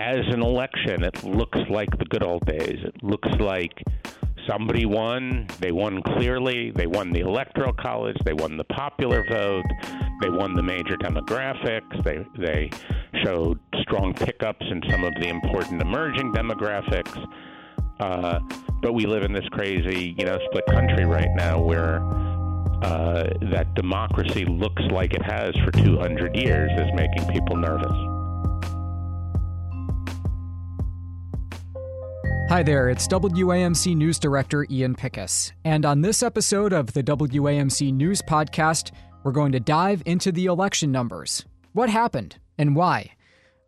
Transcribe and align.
as 0.00 0.26
an 0.32 0.40
election, 0.40 1.04
it 1.04 1.22
looks 1.24 1.58
like 1.68 1.90
the 1.98 2.06
good 2.06 2.22
old 2.22 2.44
days. 2.46 2.78
It 2.82 3.02
looks 3.02 3.28
like 3.38 3.82
somebody 4.48 4.86
won. 4.86 5.46
They 5.60 5.72
won 5.72 6.02
clearly. 6.02 6.70
They 6.70 6.86
won 6.86 7.12
the 7.12 7.20
electoral 7.20 7.74
college. 7.74 8.16
They 8.24 8.32
won 8.32 8.56
the 8.56 8.64
popular 8.64 9.24
vote. 9.30 9.66
They 10.22 10.30
won 10.30 10.54
the 10.54 10.62
major 10.62 10.96
demographics. 10.96 12.02
They 12.02 12.24
they 12.38 12.70
showed 13.22 13.58
strong 13.82 14.14
pickups 14.14 14.64
in 14.70 14.82
some 14.88 15.04
of 15.04 15.12
the 15.20 15.28
important 15.28 15.82
emerging 15.82 16.32
demographics. 16.32 17.16
Uh, 18.00 18.40
but 18.80 18.94
we 18.94 19.04
live 19.04 19.22
in 19.22 19.32
this 19.34 19.46
crazy, 19.50 20.14
you 20.18 20.24
know, 20.24 20.38
split 20.46 20.64
country 20.66 21.04
right 21.04 21.28
now 21.36 21.60
where 21.60 22.02
uh, 22.82 23.28
that 23.52 23.66
democracy 23.74 24.46
looks 24.46 24.82
like 24.90 25.12
it 25.12 25.22
has 25.22 25.54
for 25.62 25.70
200 25.72 26.34
years 26.34 26.70
is 26.78 26.88
making 26.94 27.30
people 27.30 27.56
nervous. 27.56 28.19
Hi 32.50 32.64
there, 32.64 32.88
it's 32.88 33.06
WAMC 33.06 33.94
News 33.94 34.18
Director 34.18 34.66
Ian 34.68 34.96
Pickus. 34.96 35.52
And 35.64 35.86
on 35.86 36.00
this 36.00 36.20
episode 36.20 36.72
of 36.72 36.94
the 36.94 37.02
WAMC 37.04 37.94
News 37.94 38.20
Podcast, 38.22 38.90
we're 39.22 39.30
going 39.30 39.52
to 39.52 39.60
dive 39.60 40.02
into 40.04 40.32
the 40.32 40.46
election 40.46 40.90
numbers. 40.90 41.44
What 41.74 41.90
happened 41.90 42.40
and 42.58 42.74
why? 42.74 43.12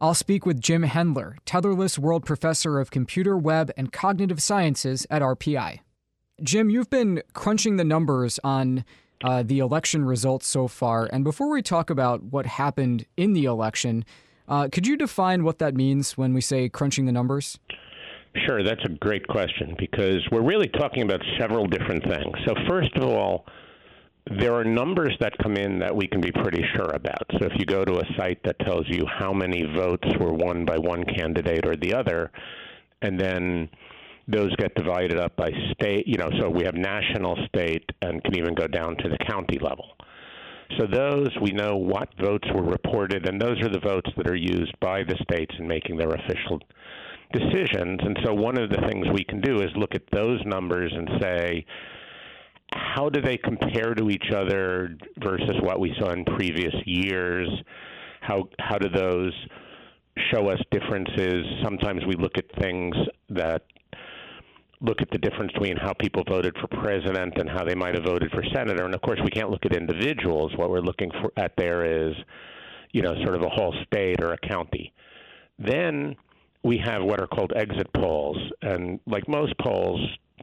I'll 0.01 0.15
speak 0.15 0.45
with 0.45 0.61
Jim 0.61 0.83
Hendler, 0.83 1.37
Tetherless 1.47 1.97
World 1.97 2.27
Professor 2.27 2.81
of 2.81 2.91
Computer, 2.91 3.37
Web, 3.37 3.71
and 3.77 3.93
Cognitive 3.93 4.43
Sciences 4.43 5.07
at 5.09 5.23
RPI. 5.23 5.79
Jim, 6.43 6.69
you've 6.69 6.91
been 6.91 7.23
crunching 7.35 7.77
the 7.77 7.85
numbers 7.85 8.41
on 8.43 8.85
uh, 9.23 9.45
the 9.45 9.61
election 9.61 10.05
results 10.05 10.49
so 10.49 10.67
far. 10.67 11.09
And 11.13 11.23
before 11.23 11.51
we 11.51 11.63
talk 11.63 11.89
about 11.89 12.25
what 12.25 12.47
happened 12.47 13.07
in 13.17 13.33
the 13.33 13.45
election, 13.45 14.05
uh, 14.49 14.67
could 14.73 14.89
you 14.89 14.97
define 14.97 15.45
what 15.45 15.61
that 15.61 15.77
means 15.77 16.19
when 16.19 16.35
we 16.35 16.41
say 16.41 16.69
crunching 16.69 17.07
the 17.07 17.13
numbers? 17.13 17.61
Sure, 18.47 18.63
that's 18.63 18.85
a 18.85 18.89
great 18.89 19.27
question 19.29 19.75
because 19.79 20.27
we're 20.31 20.43
really 20.43 20.69
talking 20.69 21.03
about 21.03 21.21
several 21.39 21.67
different 21.67 22.03
things. 22.05 22.35
So, 22.47 22.55
first 22.67 22.95
of 22.97 23.05
all, 23.05 23.45
there 24.39 24.55
are 24.55 24.65
numbers 24.65 25.15
that 25.21 25.37
come 25.43 25.57
in 25.57 25.79
that 25.81 25.95
we 25.95 26.07
can 26.07 26.21
be 26.21 26.33
pretty 26.33 26.65
sure 26.75 26.91
about. 26.95 27.25
So, 27.33 27.47
if 27.47 27.53
you 27.59 27.67
go 27.67 27.85
to 27.85 27.99
a 27.99 28.05
site 28.17 28.43
that 28.45 28.59
tells 28.61 28.87
you 28.89 29.05
how 29.07 29.35
many 29.35 29.65
votes 29.77 30.09
were 30.19 30.33
won 30.33 30.65
by 30.65 30.79
one 30.79 31.05
candidate 31.05 31.67
or 31.67 31.77
the 31.77 31.93
other, 31.93 32.31
and 33.03 33.21
then 33.21 33.69
those 34.29 34.55
get 34.57 34.75
divided 34.77 35.19
up 35.19 35.37
by 35.37 35.51
state, 35.73 36.07
you 36.07 36.17
know, 36.17 36.31
so 36.41 36.49
we 36.49 36.65
have 36.65 36.75
national, 36.75 37.37
state, 37.49 37.85
and 38.01 38.23
can 38.25 38.39
even 38.39 38.55
go 38.55 38.67
down 38.67 38.97
to 38.99 39.09
the 39.11 39.19
county 39.29 39.59
level. 39.61 39.91
So 40.79 40.87
those 40.87 41.29
we 41.43 41.51
know 41.51 41.77
what 41.77 42.09
votes 42.19 42.49
were 42.55 42.63
reported, 42.63 43.29
and 43.29 43.39
those 43.39 43.61
are 43.61 43.69
the 43.69 43.81
votes 43.81 44.11
that 44.17 44.27
are 44.27 44.37
used 44.37 44.75
by 44.81 45.03
the 45.03 45.17
states 45.31 45.55
in 45.59 45.69
making 45.69 45.99
their 45.99 46.09
official 46.09 46.61
decisions. 47.33 48.01
And 48.03 48.19
so 48.25 48.33
one 48.35 48.59
of 48.59 48.71
the 48.71 48.81
things 48.89 49.07
we 49.13 49.25
can 49.25 49.41
do 49.41 49.63
is 49.63 49.71
look 49.77 49.95
at 49.95 50.03
those 50.13 50.41
numbers 50.45 50.93
and 50.95 51.09
say, 51.21 51.65
how 52.75 53.09
do 53.09 53.21
they 53.21 53.37
compare 53.37 53.95
to 53.95 54.11
each 54.11 54.31
other 54.35 54.97
versus 55.23 55.57
what 55.63 55.81
we 55.81 55.95
saw 55.99 56.11
in 56.13 56.25
previous 56.25 56.75
years? 56.87 57.49
How 58.21 58.49
how 58.59 58.79
do 58.79 58.89
those 58.89 59.33
show 60.33 60.49
us 60.49 60.61
differences? 60.71 61.45
Sometimes 61.63 62.03
we 62.07 62.15
look 62.15 62.39
at 62.39 62.45
things 62.61 62.95
that 63.31 63.63
look 64.81 65.01
at 65.01 65.11
the 65.11 65.19
difference 65.19 65.53
between 65.53 65.77
how 65.77 65.93
people 65.95 66.25
voted 66.29 66.57
for 66.61 66.67
president 66.69 67.35
and 67.39 67.49
how 67.49 67.65
they 67.65 67.75
might 67.75 67.95
have 67.95 68.05
voted 68.05 68.31
for 68.33 68.43
senator. 68.53 68.85
And 68.85 68.95
of 68.95 69.01
course, 69.01 69.21
we 69.23 69.31
can't 69.31 69.51
look 69.51 69.65
at 69.65 69.77
individuals. 69.77 70.53
What 70.57 70.71
we're 70.71 70.81
looking 70.81 71.11
for 71.21 71.33
at 71.37 71.53
there 71.57 72.09
is, 72.09 72.15
you 72.93 73.03
know, 73.03 73.15
sort 73.23 73.37
of 73.37 73.43
a 73.43 73.49
whole 73.49 73.75
state 73.87 74.23
or 74.23 74.33
a 74.33 74.39
county. 74.39 74.93
Then 75.59 76.17
we 76.65 76.79
have 76.85 77.03
what 77.03 77.21
are 77.21 77.27
called 77.27 77.53
exit 77.57 77.93
polls, 77.95 78.39
and 78.63 79.01
like 79.07 79.29
most 79.29 79.55
polls, 79.59 80.01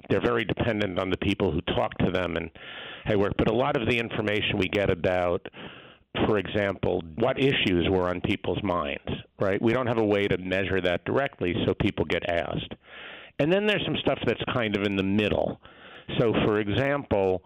they're 0.09 0.22
very 0.22 0.45
dependent 0.45 1.00
on 1.00 1.09
the 1.09 1.17
people 1.17 1.52
who 1.52 1.62
talk 1.74 1.97
to 2.00 2.12
them 2.12 2.35
and 2.35 2.50
hey 3.06 3.16
work. 3.16 3.34
But 3.38 3.50
a 3.50 3.56
lot 3.56 3.80
of 3.81 3.88
the 3.88 3.97
information 3.97 4.58
we 4.58 4.68
get 4.68 4.90
about 4.90 5.47
for 6.28 6.38
example, 6.38 7.03
what 7.16 7.40
issues 7.40 7.88
were 7.90 8.09
on 8.09 8.22
people's 8.22 8.62
minds, 8.63 9.09
right? 9.40 9.62
We 9.62 9.74
don't 9.74 9.88
have 9.88 10.00
a 10.00 10.06
way 10.06 10.28
to 10.28 10.38
measure 10.38 10.81
that 10.81 11.06
directly, 11.06 11.53
so 11.66 11.74
people 11.75 12.06
get 12.06 12.28
asked. 12.29 12.74
And 13.40 13.53
then 13.53 13.68
there's 13.68 13.84
some 13.85 13.96
stuff 14.02 14.19
that's 14.25 14.41
kind 14.53 14.75
of 14.75 14.84
in 14.84 14.96
the 14.96 15.03
middle. 15.03 15.62
So, 16.19 16.34
for 16.46 16.59
example, 16.59 17.44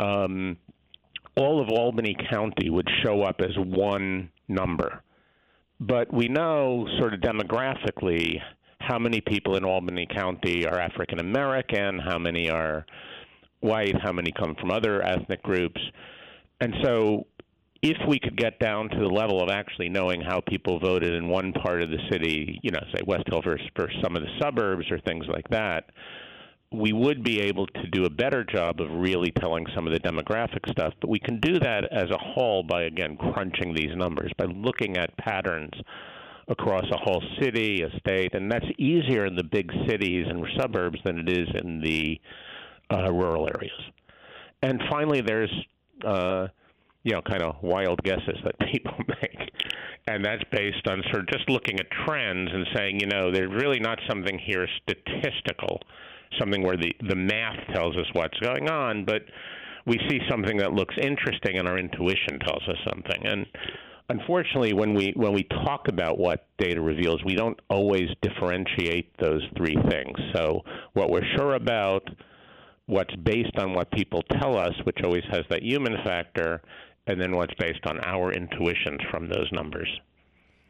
um, 0.00 0.56
all 1.36 1.60
of 1.62 1.68
Albany 1.68 2.16
County 2.30 2.70
would 2.70 2.88
show 3.04 3.22
up 3.22 3.40
as 3.40 3.56
one 3.56 4.30
number. 4.48 5.02
But 5.78 6.12
we 6.12 6.28
know, 6.28 6.88
sort 6.98 7.12
of 7.12 7.20
demographically, 7.20 8.40
how 8.80 8.98
many 8.98 9.20
people 9.20 9.56
in 9.56 9.64
Albany 9.64 10.06
County 10.06 10.66
are 10.66 10.78
African 10.78 11.20
American, 11.20 11.98
how 11.98 12.18
many 12.18 12.48
are 12.48 12.86
white, 13.60 13.94
how 14.00 14.12
many 14.12 14.32
come 14.32 14.54
from 14.60 14.70
other 14.70 15.02
ethnic 15.02 15.42
groups. 15.42 15.80
And 16.60 16.74
so, 16.82 17.26
if 17.82 17.96
we 18.08 18.18
could 18.18 18.36
get 18.36 18.58
down 18.58 18.88
to 18.88 18.98
the 18.98 19.08
level 19.08 19.42
of 19.42 19.50
actually 19.50 19.88
knowing 19.88 20.20
how 20.20 20.40
people 20.40 20.78
voted 20.78 21.12
in 21.12 21.28
one 21.28 21.52
part 21.52 21.82
of 21.82 21.90
the 21.90 21.98
city, 22.10 22.58
you 22.62 22.70
know, 22.70 22.80
say 22.94 23.02
West 23.06 23.24
Hill 23.28 23.42
versus, 23.42 23.66
versus 23.76 23.96
some 24.02 24.16
of 24.16 24.22
the 24.22 24.30
suburbs 24.40 24.90
or 24.90 24.98
things 25.00 25.26
like 25.28 25.48
that, 25.50 25.90
we 26.76 26.92
would 26.92 27.24
be 27.24 27.40
able 27.40 27.66
to 27.66 27.86
do 27.88 28.04
a 28.04 28.10
better 28.10 28.44
job 28.44 28.80
of 28.80 28.90
really 28.90 29.32
telling 29.40 29.66
some 29.74 29.86
of 29.86 29.92
the 29.92 30.00
demographic 30.00 30.70
stuff. 30.70 30.92
But 31.00 31.10
we 31.10 31.18
can 31.18 31.40
do 31.40 31.58
that 31.58 31.84
as 31.92 32.10
a 32.10 32.18
whole 32.18 32.62
by, 32.62 32.82
again, 32.82 33.16
crunching 33.16 33.74
these 33.74 33.96
numbers, 33.96 34.30
by 34.36 34.44
looking 34.44 34.96
at 34.96 35.16
patterns 35.16 35.72
across 36.48 36.84
a 36.92 36.96
whole 36.96 37.22
city, 37.40 37.82
a 37.82 37.98
state, 37.98 38.34
and 38.34 38.50
that's 38.50 38.66
easier 38.78 39.26
in 39.26 39.34
the 39.34 39.44
big 39.44 39.70
cities 39.88 40.26
and 40.28 40.46
suburbs 40.58 40.98
than 41.04 41.18
it 41.18 41.28
is 41.28 41.48
in 41.62 41.80
the 41.80 42.20
uh, 42.94 43.10
rural 43.12 43.48
areas. 43.48 43.80
And 44.62 44.80
finally, 44.90 45.20
there's 45.20 45.52
uh, 46.04 46.48
you 47.02 47.12
know 47.12 47.22
kind 47.22 47.42
of 47.42 47.56
wild 47.62 48.02
guesses 48.04 48.38
that 48.44 48.54
people 48.72 48.94
make, 49.22 49.50
and 50.06 50.24
that's 50.24 50.44
based 50.52 50.86
on 50.88 51.02
sort 51.10 51.20
of 51.20 51.28
just 51.28 51.48
looking 51.48 51.80
at 51.80 51.86
trends 52.06 52.50
and 52.52 52.66
saying, 52.76 53.00
you 53.00 53.06
know, 53.06 53.32
there's 53.32 53.50
really 53.50 53.80
not 53.80 53.98
something 54.08 54.38
here 54.38 54.68
statistical 54.82 55.80
something 56.38 56.62
where 56.62 56.76
the, 56.76 56.94
the 57.08 57.16
math 57.16 57.58
tells 57.74 57.96
us 57.96 58.06
what's 58.12 58.38
going 58.40 58.68
on, 58.68 59.04
but 59.04 59.22
we 59.86 59.98
see 60.08 60.18
something 60.28 60.56
that 60.58 60.72
looks 60.72 60.94
interesting 61.00 61.58
and 61.58 61.68
our 61.68 61.78
intuition 61.78 62.38
tells 62.40 62.62
us 62.68 62.76
something. 62.88 63.26
And 63.26 63.46
unfortunately, 64.08 64.72
when 64.72 64.94
we 64.94 65.12
when 65.16 65.32
we 65.32 65.44
talk 65.64 65.88
about 65.88 66.18
what 66.18 66.46
data 66.58 66.80
reveals, 66.80 67.22
we 67.24 67.34
don't 67.34 67.58
always 67.70 68.08
differentiate 68.22 69.16
those 69.18 69.42
three 69.56 69.76
things. 69.88 70.16
So 70.34 70.62
what 70.94 71.10
we're 71.10 71.26
sure 71.36 71.54
about, 71.54 72.08
what's 72.86 73.14
based 73.16 73.56
on 73.58 73.74
what 73.74 73.90
people 73.92 74.22
tell 74.40 74.58
us, 74.58 74.74
which 74.84 74.98
always 75.04 75.24
has 75.30 75.42
that 75.50 75.62
human 75.62 75.96
factor, 76.04 76.62
and 77.06 77.20
then 77.20 77.36
what's 77.36 77.54
based 77.54 77.86
on 77.86 78.00
our 78.04 78.32
intuitions 78.32 79.00
from 79.10 79.28
those 79.28 79.48
numbers. 79.52 79.88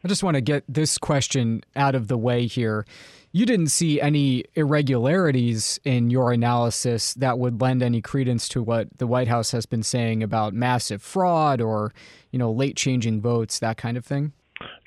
I 0.06 0.08
just 0.08 0.22
want 0.22 0.36
to 0.36 0.40
get 0.40 0.62
this 0.68 0.98
question 0.98 1.64
out 1.74 1.96
of 1.96 2.06
the 2.06 2.16
way 2.16 2.46
here 2.46 2.86
you 3.32 3.44
didn't 3.44 3.66
see 3.66 4.00
any 4.00 4.44
irregularities 4.54 5.80
in 5.82 6.10
your 6.10 6.30
analysis 6.30 7.12
that 7.14 7.40
would 7.40 7.60
lend 7.60 7.82
any 7.82 8.00
credence 8.00 8.48
to 8.50 8.62
what 8.62 8.86
the 8.98 9.06
White 9.08 9.26
House 9.26 9.50
has 9.50 9.66
been 9.66 9.82
saying 9.82 10.22
about 10.22 10.54
massive 10.54 11.02
fraud 11.02 11.60
or, 11.60 11.92
you 12.30 12.38
know, 12.38 12.52
late 12.52 12.76
changing 12.76 13.20
votes, 13.20 13.58
that 13.58 13.76
kind 13.76 13.96
of 13.96 14.06
thing? 14.06 14.32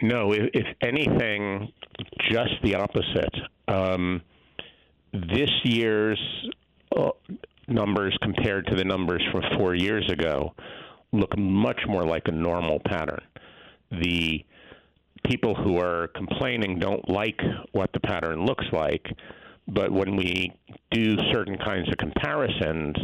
No, 0.01 0.31
if, 0.31 0.49
if 0.53 0.65
anything, 0.81 1.73
just 2.31 2.53
the 2.63 2.75
opposite. 2.75 3.35
Um, 3.67 4.21
this 5.11 5.51
year's 5.63 6.19
uh, 6.97 7.11
numbers 7.67 8.17
compared 8.23 8.67
to 8.67 8.75
the 8.75 8.85
numbers 8.85 9.21
from 9.33 9.43
four 9.59 9.75
years 9.75 10.09
ago 10.09 10.55
look 11.11 11.37
much 11.37 11.81
more 11.87 12.05
like 12.05 12.29
a 12.29 12.31
normal 12.31 12.79
pattern. 12.79 13.21
The 13.91 14.43
people 15.25 15.55
who 15.55 15.77
are 15.77 16.07
complaining 16.09 16.79
don't 16.79 17.07
like 17.09 17.39
what 17.71 17.91
the 17.93 17.99
pattern 17.99 18.45
looks 18.45 18.65
like. 18.71 19.05
But 19.67 19.91
when 19.91 20.15
we 20.15 20.51
do 20.91 21.15
certain 21.31 21.57
kinds 21.57 21.87
of 21.89 21.97
comparisons, 21.97 22.95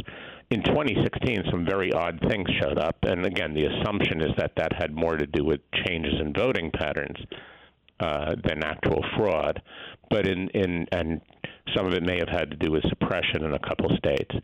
in 0.52 0.64
2016, 0.64 1.44
some 1.52 1.66
very 1.66 1.92
odd 1.92 2.20
things 2.30 2.48
showed 2.62 2.78
up. 2.78 2.98
And 3.04 3.26
again, 3.26 3.54
the 3.54 3.66
assumption 3.66 4.22
is 4.22 4.32
that 4.38 4.52
that 4.58 4.74
had 4.74 4.94
more 4.94 5.18
to 5.18 5.26
do 5.26 5.44
with 5.44 5.60
changes 5.86 6.14
in 6.20 6.34
voting 6.34 6.72
patterns 6.72 7.18
uh, 8.00 8.36
than 8.44 8.64
actual 8.64 9.04
fraud. 9.18 9.62
But 10.10 10.28
in, 10.28 10.50
in 10.50 10.86
and 10.92 11.22
some 11.76 11.86
of 11.88 11.94
it 11.94 12.04
may 12.04 12.18
have 12.20 12.30
had 12.30 12.52
to 12.52 12.58
do 12.58 12.72
with 12.72 12.84
suppression 12.90 13.44
in 13.44 13.54
a 13.54 13.60
couple 13.60 13.90
states. 13.98 14.36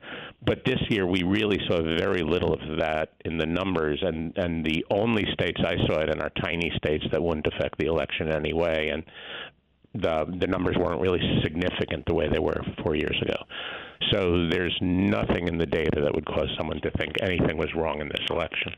But 0.45 0.63
this 0.65 0.79
year, 0.89 1.06
we 1.06 1.23
really 1.23 1.59
saw 1.68 1.81
very 1.97 2.23
little 2.23 2.53
of 2.53 2.79
that 2.79 3.13
in 3.25 3.38
the 3.38 3.45
numbers, 3.45 4.00
and, 4.01 4.35
and 4.38 4.65
the 4.65 4.85
only 4.89 5.25
states 5.33 5.62
I 5.63 5.75
saw 5.88 6.00
it 6.00 6.09
in 6.09 6.21
are 6.21 6.31
tiny 6.44 6.71
states 6.77 7.06
that 7.12 7.21
wouldn't 7.21 7.47
affect 7.47 7.77
the 7.77 7.85
election 7.85 8.33
anyway, 8.33 8.89
and 8.89 9.03
the 9.94 10.25
the 10.39 10.47
numbers 10.47 10.77
weren't 10.77 11.01
really 11.01 11.19
significant 11.44 12.06
the 12.07 12.13
way 12.13 12.29
they 12.29 12.39
were 12.39 12.62
four 12.83 12.95
years 12.95 13.18
ago. 13.21 13.35
So 14.12 14.47
there's 14.50 14.75
nothing 14.81 15.47
in 15.47 15.57
the 15.57 15.65
data 15.65 16.01
that 16.01 16.13
would 16.13 16.25
cause 16.25 16.50
someone 16.57 16.81
to 16.81 16.91
think 16.91 17.15
anything 17.21 17.57
was 17.57 17.74
wrong 17.75 18.01
in 18.01 18.07
this 18.07 18.25
election. 18.29 18.74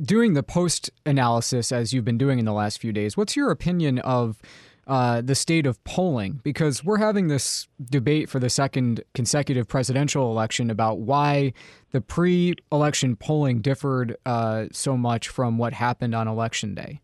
During 0.00 0.34
the 0.34 0.42
post 0.42 0.90
analysis 1.06 1.70
as 1.70 1.92
you've 1.92 2.04
been 2.04 2.18
doing 2.18 2.38
in 2.40 2.44
the 2.44 2.52
last 2.52 2.80
few 2.80 2.92
days, 2.92 3.16
what's 3.16 3.36
your 3.36 3.50
opinion 3.50 4.00
of 4.00 4.40
uh, 4.86 5.20
the 5.20 5.34
state 5.34 5.66
of 5.66 5.82
polling 5.84 6.40
because 6.42 6.84
we're 6.84 6.98
having 6.98 7.28
this 7.28 7.68
debate 7.90 8.28
for 8.28 8.38
the 8.38 8.50
second 8.50 9.02
consecutive 9.14 9.66
presidential 9.68 10.30
election 10.30 10.70
about 10.70 10.98
why 10.98 11.52
the 11.92 12.00
pre 12.00 12.54
election 12.70 13.16
polling 13.16 13.60
differed 13.60 14.16
uh, 14.26 14.66
so 14.72 14.96
much 14.96 15.28
from 15.28 15.58
what 15.58 15.72
happened 15.72 16.14
on 16.14 16.28
election 16.28 16.74
day. 16.74 17.00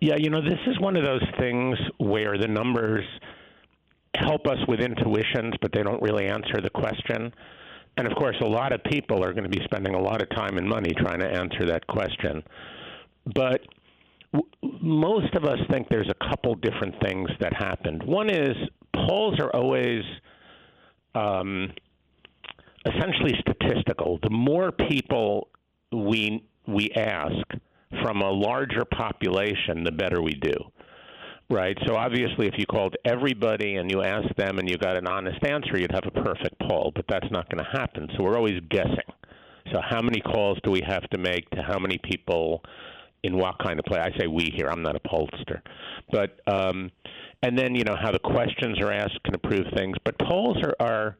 Yeah, 0.00 0.16
you 0.16 0.30
know, 0.30 0.40
this 0.40 0.58
is 0.66 0.78
one 0.80 0.96
of 0.96 1.04
those 1.04 1.24
things 1.38 1.78
where 1.98 2.38
the 2.38 2.48
numbers 2.48 3.04
help 4.16 4.46
us 4.46 4.58
with 4.66 4.80
intuitions, 4.80 5.54
but 5.60 5.72
they 5.72 5.82
don't 5.82 6.00
really 6.02 6.26
answer 6.26 6.60
the 6.62 6.70
question. 6.70 7.32
And 7.96 8.06
of 8.06 8.14
course, 8.16 8.36
a 8.40 8.46
lot 8.46 8.72
of 8.72 8.82
people 8.84 9.24
are 9.24 9.32
going 9.32 9.50
to 9.50 9.50
be 9.50 9.62
spending 9.64 9.94
a 9.94 10.00
lot 10.00 10.22
of 10.22 10.30
time 10.30 10.56
and 10.56 10.68
money 10.68 10.92
trying 10.96 11.20
to 11.20 11.26
answer 11.26 11.66
that 11.66 11.86
question. 11.86 12.42
But 13.34 13.60
most 14.62 15.34
of 15.34 15.44
us 15.44 15.58
think 15.70 15.88
there's 15.88 16.10
a 16.10 16.28
couple 16.28 16.54
different 16.56 16.94
things 17.02 17.28
that 17.40 17.52
happened. 17.52 18.02
One 18.02 18.30
is 18.30 18.56
polls 19.08 19.38
are 19.40 19.50
always 19.54 20.02
um, 21.14 21.72
essentially 22.86 23.34
statistical. 23.40 24.18
The 24.22 24.30
more 24.30 24.72
people 24.72 25.48
we 25.92 26.44
we 26.66 26.90
ask 26.92 27.44
from 28.02 28.22
a 28.22 28.30
larger 28.30 28.84
population, 28.84 29.82
the 29.82 29.92
better 29.92 30.22
we 30.22 30.32
do. 30.32 30.54
Right. 31.50 31.76
So 31.88 31.96
obviously, 31.96 32.46
if 32.46 32.54
you 32.58 32.66
called 32.66 32.94
everybody 33.04 33.74
and 33.74 33.90
you 33.90 34.02
asked 34.02 34.36
them 34.36 34.60
and 34.60 34.70
you 34.70 34.78
got 34.78 34.96
an 34.96 35.08
honest 35.08 35.44
answer, 35.44 35.76
you'd 35.76 35.90
have 35.90 36.06
a 36.06 36.22
perfect 36.22 36.56
poll. 36.68 36.92
But 36.94 37.06
that's 37.08 37.26
not 37.32 37.50
going 37.50 37.64
to 37.64 37.70
happen. 37.78 38.08
So 38.16 38.22
we're 38.22 38.36
always 38.36 38.60
guessing. 38.70 39.10
So 39.72 39.80
how 39.82 40.00
many 40.00 40.20
calls 40.20 40.58
do 40.62 40.70
we 40.70 40.80
have 40.86 41.02
to 41.10 41.18
make 41.18 41.50
to 41.50 41.62
how 41.62 41.80
many 41.80 41.98
people? 41.98 42.62
In 43.22 43.36
what 43.36 43.56
kind 43.58 43.78
of 43.78 43.84
play. 43.84 43.98
I 43.98 44.10
say 44.18 44.26
we 44.26 44.52
here. 44.56 44.68
I'm 44.68 44.82
not 44.82 44.96
a 44.96 45.00
pollster, 45.00 45.60
but 46.10 46.40
um, 46.46 46.90
and 47.42 47.58
then 47.58 47.74
you 47.74 47.84
know 47.84 47.96
how 48.00 48.12
the 48.12 48.18
questions 48.18 48.80
are 48.80 48.92
asked 48.92 49.22
can 49.24 49.34
improve 49.34 49.66
things. 49.74 49.96
But 50.04 50.18
polls 50.18 50.58
are, 50.62 50.74
are 50.80 51.16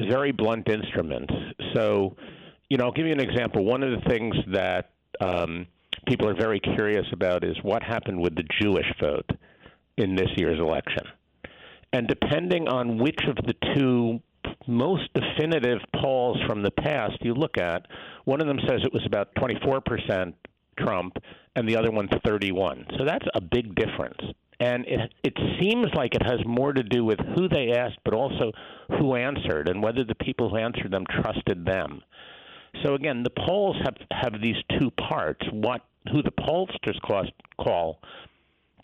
very 0.00 0.32
blunt 0.32 0.68
instruments. 0.68 1.32
So, 1.74 2.16
you 2.68 2.76
know, 2.76 2.84
I'll 2.86 2.92
give 2.92 3.06
you 3.06 3.12
an 3.12 3.20
example. 3.20 3.64
One 3.64 3.82
of 3.82 3.90
the 3.90 4.08
things 4.08 4.34
that 4.52 4.90
um, 5.20 5.66
people 6.06 6.28
are 6.28 6.36
very 6.36 6.60
curious 6.60 7.06
about 7.12 7.44
is 7.44 7.56
what 7.62 7.82
happened 7.82 8.20
with 8.20 8.34
the 8.34 8.44
Jewish 8.60 8.86
vote 9.00 9.28
in 9.96 10.14
this 10.14 10.28
year's 10.36 10.60
election. 10.60 11.04
And 11.92 12.06
depending 12.06 12.68
on 12.68 12.98
which 12.98 13.20
of 13.28 13.36
the 13.46 13.54
two 13.74 14.20
most 14.66 15.08
definitive 15.14 15.78
polls 16.00 16.36
from 16.46 16.62
the 16.62 16.70
past 16.70 17.16
you 17.22 17.34
look 17.34 17.58
at, 17.58 17.86
one 18.24 18.40
of 18.40 18.46
them 18.46 18.58
says 18.68 18.80
it 18.84 18.92
was 18.92 19.04
about 19.06 19.34
24% 19.36 20.34
Trump, 20.78 21.16
and 21.56 21.68
the 21.68 21.76
other 21.76 21.90
one's 21.90 22.10
31. 22.24 22.86
So 22.98 23.04
that's 23.04 23.26
a 23.34 23.40
big 23.40 23.74
difference. 23.74 24.20
And 24.60 24.84
it 24.86 25.12
it 25.22 25.34
seems 25.60 25.86
like 25.94 26.14
it 26.14 26.22
has 26.24 26.40
more 26.44 26.72
to 26.72 26.82
do 26.82 27.04
with 27.04 27.18
who 27.36 27.48
they 27.48 27.72
asked, 27.72 27.98
but 28.04 28.14
also 28.14 28.52
who 28.98 29.14
answered, 29.14 29.68
and 29.68 29.82
whether 29.82 30.02
the 30.04 30.16
people 30.16 30.50
who 30.50 30.56
answered 30.56 30.90
them 30.90 31.04
trusted 31.22 31.64
them. 31.64 32.02
So 32.84 32.94
again, 32.94 33.22
the 33.22 33.30
polls 33.46 33.76
have 33.84 33.94
have 34.10 34.40
these 34.40 34.56
two 34.78 34.90
parts: 34.90 35.40
what 35.52 35.82
who 36.10 36.22
the 36.22 36.32
pollsters 36.32 36.98
call, 37.60 38.00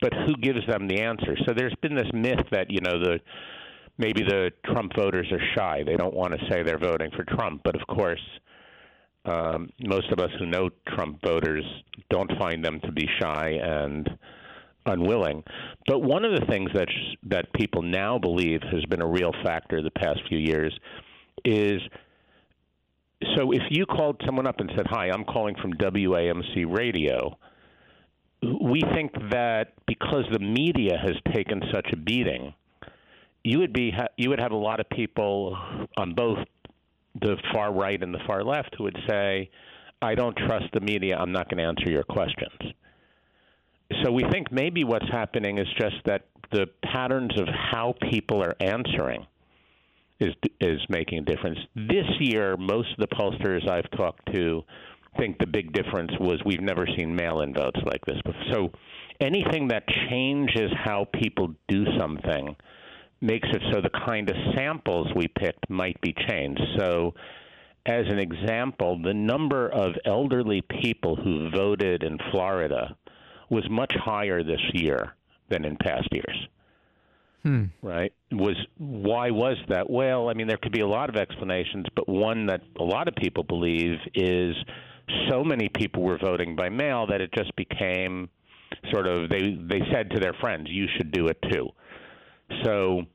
but 0.00 0.12
who 0.12 0.36
gives 0.36 0.64
them 0.68 0.86
the 0.86 1.00
answer. 1.00 1.36
So 1.46 1.54
there's 1.54 1.74
been 1.82 1.94
this 1.94 2.10
myth 2.12 2.46
that 2.52 2.70
you 2.70 2.80
know 2.80 2.98
the 2.98 3.20
maybe 3.98 4.22
the 4.22 4.52
Trump 4.66 4.92
voters 4.96 5.26
are 5.32 5.42
shy; 5.56 5.82
they 5.84 5.96
don't 5.96 6.14
want 6.14 6.34
to 6.34 6.46
say 6.48 6.62
they're 6.62 6.78
voting 6.78 7.10
for 7.16 7.24
Trump. 7.24 7.62
But 7.64 7.74
of 7.74 7.86
course, 7.88 8.22
um, 9.24 9.70
most 9.80 10.10
of 10.12 10.18
us 10.18 10.30
who 10.38 10.46
know 10.46 10.68
Trump 10.88 11.20
voters 11.24 11.64
don't 12.10 12.30
find 12.38 12.64
them 12.64 12.80
to 12.80 12.92
be 12.92 13.08
shy 13.20 13.58
and 13.62 14.08
unwilling. 14.86 15.42
But 15.86 16.00
one 16.00 16.24
of 16.24 16.38
the 16.38 16.46
things 16.46 16.70
that 16.74 16.88
that 17.30 17.52
people 17.54 17.82
now 17.82 18.18
believe 18.18 18.60
has 18.70 18.84
been 18.84 19.02
a 19.02 19.06
real 19.06 19.32
factor 19.42 19.82
the 19.82 19.90
past 19.90 20.20
few 20.28 20.38
years 20.38 20.78
is 21.44 21.80
so 23.36 23.52
if 23.52 23.62
you 23.70 23.86
called 23.86 24.20
someone 24.26 24.46
up 24.46 24.60
and 24.60 24.70
said, 24.76 24.86
"Hi, 24.90 25.08
I'm 25.08 25.24
calling 25.24 25.54
from 25.60 25.72
WAMC 25.74 26.66
radio," 26.66 27.38
we 28.42 28.82
think 28.94 29.12
that 29.30 29.72
because 29.86 30.24
the 30.32 30.38
media 30.38 30.98
has 30.98 31.14
taken 31.32 31.62
such 31.72 31.86
a 31.92 31.96
beating, 31.96 32.52
you 33.42 33.58
would 33.58 33.72
be 33.72 33.92
you 34.16 34.28
would 34.28 34.40
have 34.40 34.52
a 34.52 34.56
lot 34.56 34.80
of 34.80 34.88
people 34.90 35.56
on 35.96 36.14
both 36.14 36.38
the 37.20 37.36
far 37.52 37.72
right 37.72 38.02
and 38.02 38.12
the 38.12 38.20
far 38.26 38.42
left 38.42 38.74
who 38.76 38.84
would 38.84 38.98
say, 39.08 39.50
I 40.02 40.14
don't 40.14 40.36
trust 40.36 40.66
the 40.72 40.80
media, 40.80 41.16
I'm 41.16 41.32
not 41.32 41.48
going 41.48 41.58
to 41.58 41.64
answer 41.64 41.90
your 41.90 42.02
questions. 42.02 42.74
So 44.02 44.12
we 44.12 44.24
think 44.32 44.50
maybe 44.50 44.84
what's 44.84 45.08
happening 45.10 45.58
is 45.58 45.66
just 45.78 45.96
that 46.06 46.26
the 46.52 46.66
patterns 46.82 47.32
of 47.38 47.46
how 47.48 47.94
people 48.10 48.42
are 48.42 48.56
answering 48.60 49.26
is 50.20 50.32
is 50.60 50.80
making 50.88 51.18
a 51.18 51.22
difference. 51.22 51.58
This 51.74 52.06
year, 52.20 52.56
most 52.56 52.88
of 52.92 52.98
the 52.98 53.16
pollsters 53.16 53.68
I've 53.68 53.90
talked 53.96 54.32
to 54.32 54.62
think 55.18 55.38
the 55.38 55.46
big 55.46 55.72
difference 55.72 56.10
was 56.18 56.40
we've 56.44 56.60
never 56.60 56.86
seen 56.96 57.14
mail-in 57.14 57.54
votes 57.54 57.80
like 57.84 58.04
this. 58.04 58.16
So 58.52 58.70
anything 59.20 59.68
that 59.68 59.84
changes 60.10 60.70
how 60.84 61.06
people 61.20 61.54
do 61.68 61.84
something 61.98 62.56
makes 63.20 63.48
it 63.50 63.62
so 63.72 63.80
the 63.80 63.90
kind 64.06 64.28
of 64.28 64.36
samples 64.54 65.08
we 65.14 65.28
picked 65.28 65.68
might 65.70 66.00
be 66.00 66.14
changed. 66.28 66.62
So, 66.78 67.14
as 67.86 68.04
an 68.08 68.18
example, 68.18 69.00
the 69.02 69.14
number 69.14 69.68
of 69.68 69.92
elderly 70.04 70.62
people 70.80 71.16
who 71.16 71.50
voted 71.50 72.02
in 72.02 72.18
Florida 72.30 72.96
was 73.50 73.64
much 73.70 73.92
higher 73.96 74.42
this 74.42 74.60
year 74.72 75.14
than 75.50 75.64
in 75.64 75.76
past 75.76 76.08
years. 76.12 76.48
Hmm. 77.42 77.64
Right? 77.82 78.12
Was 78.32 78.56
why 78.78 79.30
was 79.30 79.58
that? 79.68 79.90
Well, 79.90 80.30
I 80.30 80.34
mean, 80.34 80.46
there 80.46 80.56
could 80.56 80.72
be 80.72 80.80
a 80.80 80.86
lot 80.86 81.10
of 81.10 81.16
explanations, 81.16 81.84
but 81.94 82.08
one 82.08 82.46
that 82.46 82.62
a 82.80 82.84
lot 82.84 83.06
of 83.06 83.14
people 83.16 83.44
believe 83.44 83.98
is 84.14 84.56
so 85.28 85.44
many 85.44 85.68
people 85.68 86.02
were 86.02 86.16
voting 86.16 86.56
by 86.56 86.70
mail 86.70 87.06
that 87.08 87.20
it 87.20 87.30
just 87.36 87.54
became 87.56 88.30
sort 88.92 89.06
of 89.06 89.28
they 89.28 89.58
they 89.60 89.80
said 89.92 90.10
to 90.12 90.20
their 90.20 90.32
friends, 90.40 90.68
"You 90.70 90.86
should 90.96 91.12
do 91.12 91.26
it 91.26 91.38
too." 91.52 91.68
So 92.64 93.06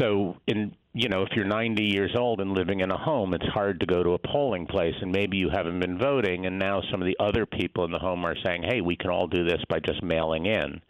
so 0.00 0.36
in 0.46 0.74
you 0.94 1.08
know 1.08 1.22
if 1.22 1.28
you're 1.34 1.44
90 1.44 1.84
years 1.84 2.14
old 2.18 2.40
and 2.40 2.52
living 2.52 2.80
in 2.80 2.90
a 2.90 2.98
home 2.98 3.32
it's 3.34 3.46
hard 3.46 3.80
to 3.80 3.86
go 3.86 4.02
to 4.02 4.10
a 4.10 4.18
polling 4.18 4.66
place 4.66 4.94
and 5.00 5.12
maybe 5.12 5.36
you 5.36 5.48
haven't 5.50 5.80
been 5.80 5.98
voting 5.98 6.46
and 6.46 6.58
now 6.58 6.82
some 6.90 7.00
of 7.00 7.06
the 7.06 7.16
other 7.18 7.46
people 7.46 7.84
in 7.84 7.92
the 7.92 7.98
home 7.98 8.24
are 8.24 8.36
saying 8.44 8.62
hey 8.62 8.80
we 8.80 8.96
can 8.96 9.10
all 9.10 9.26
do 9.26 9.44
this 9.44 9.60
by 9.68 9.78
just 9.78 10.02
mailing 10.02 10.46
in. 10.46 10.80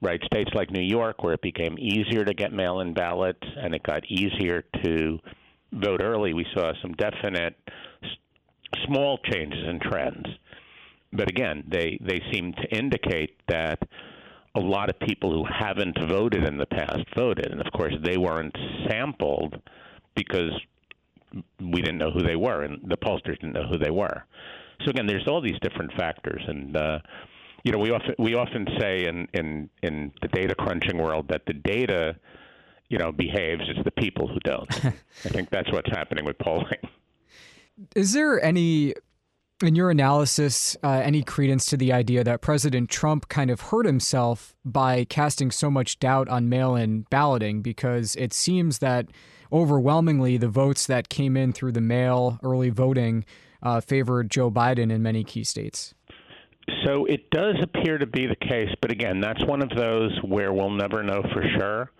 Right? 0.00 0.20
States 0.24 0.50
like 0.52 0.72
New 0.72 0.82
York 0.82 1.22
where 1.22 1.34
it 1.34 1.42
became 1.42 1.78
easier 1.78 2.24
to 2.24 2.34
get 2.34 2.52
mail 2.52 2.80
in 2.80 2.92
ballots 2.92 3.46
and 3.56 3.74
it 3.74 3.84
got 3.84 4.04
easier 4.06 4.64
to 4.84 5.18
vote 5.72 6.02
early 6.02 6.34
we 6.34 6.46
saw 6.54 6.72
some 6.82 6.92
definite 6.94 7.56
small 8.86 9.18
changes 9.30 9.64
in 9.68 9.78
trends. 9.80 10.26
But 11.12 11.30
again 11.30 11.64
they 11.68 11.98
they 12.00 12.20
seem 12.32 12.52
to 12.52 12.76
indicate 12.76 13.36
that 13.48 13.78
a 14.54 14.60
lot 14.60 14.90
of 14.90 14.98
people 15.00 15.32
who 15.32 15.44
haven't 15.44 15.96
voted 16.08 16.44
in 16.44 16.58
the 16.58 16.66
past 16.66 17.04
voted, 17.16 17.46
and 17.46 17.60
of 17.60 17.72
course 17.72 17.94
they 18.04 18.16
weren't 18.16 18.56
sampled 18.88 19.60
because 20.14 20.50
we 21.60 21.80
didn't 21.80 21.98
know 21.98 22.10
who 22.10 22.22
they 22.22 22.36
were, 22.36 22.62
and 22.62 22.80
the 22.88 22.96
pollsters 22.96 23.40
didn't 23.40 23.52
know 23.52 23.66
who 23.66 23.78
they 23.78 23.90
were. 23.90 24.24
So 24.84 24.90
again, 24.90 25.06
there's 25.06 25.26
all 25.26 25.40
these 25.40 25.58
different 25.62 25.92
factors, 25.94 26.42
and 26.46 26.76
uh, 26.76 26.98
you 27.64 27.72
know 27.72 27.78
we 27.78 27.90
often 27.90 28.14
we 28.18 28.34
often 28.34 28.66
say 28.78 29.06
in 29.06 29.28
in 29.32 29.70
in 29.82 30.12
the 30.20 30.28
data 30.28 30.54
crunching 30.54 30.98
world 30.98 31.28
that 31.28 31.42
the 31.46 31.54
data 31.54 32.16
you 32.88 32.98
know 32.98 33.12
behaves; 33.12 33.62
it's 33.68 33.82
the 33.84 34.02
people 34.02 34.28
who 34.28 34.38
don't. 34.40 34.84
I 34.84 35.28
think 35.28 35.50
that's 35.50 35.70
what's 35.72 35.90
happening 35.90 36.24
with 36.24 36.38
polling. 36.38 36.78
Is 37.96 38.12
there 38.12 38.42
any 38.44 38.94
in 39.62 39.74
your 39.74 39.90
analysis, 39.90 40.76
uh, 40.82 41.00
any 41.04 41.22
credence 41.22 41.66
to 41.66 41.76
the 41.76 41.92
idea 41.92 42.24
that 42.24 42.40
President 42.40 42.90
Trump 42.90 43.28
kind 43.28 43.50
of 43.50 43.60
hurt 43.60 43.86
himself 43.86 44.54
by 44.64 45.04
casting 45.04 45.50
so 45.50 45.70
much 45.70 45.98
doubt 45.98 46.28
on 46.28 46.48
mail 46.48 46.74
in 46.74 47.06
balloting 47.10 47.62
because 47.62 48.16
it 48.16 48.32
seems 48.32 48.78
that 48.78 49.06
overwhelmingly 49.52 50.36
the 50.36 50.48
votes 50.48 50.86
that 50.86 51.08
came 51.08 51.36
in 51.36 51.52
through 51.52 51.72
the 51.72 51.80
mail 51.80 52.38
early 52.42 52.70
voting 52.70 53.24
uh, 53.62 53.80
favored 53.80 54.30
Joe 54.30 54.50
Biden 54.50 54.90
in 54.90 55.02
many 55.02 55.24
key 55.24 55.44
states? 55.44 55.94
So 56.84 57.04
it 57.06 57.30
does 57.30 57.56
appear 57.60 57.98
to 57.98 58.06
be 58.06 58.26
the 58.26 58.36
case, 58.36 58.70
but 58.80 58.90
again, 58.90 59.20
that's 59.20 59.44
one 59.44 59.62
of 59.62 59.70
those 59.70 60.16
where 60.22 60.52
we'll 60.52 60.70
never 60.70 61.02
know 61.02 61.22
for 61.32 61.42
sure. 61.58 61.90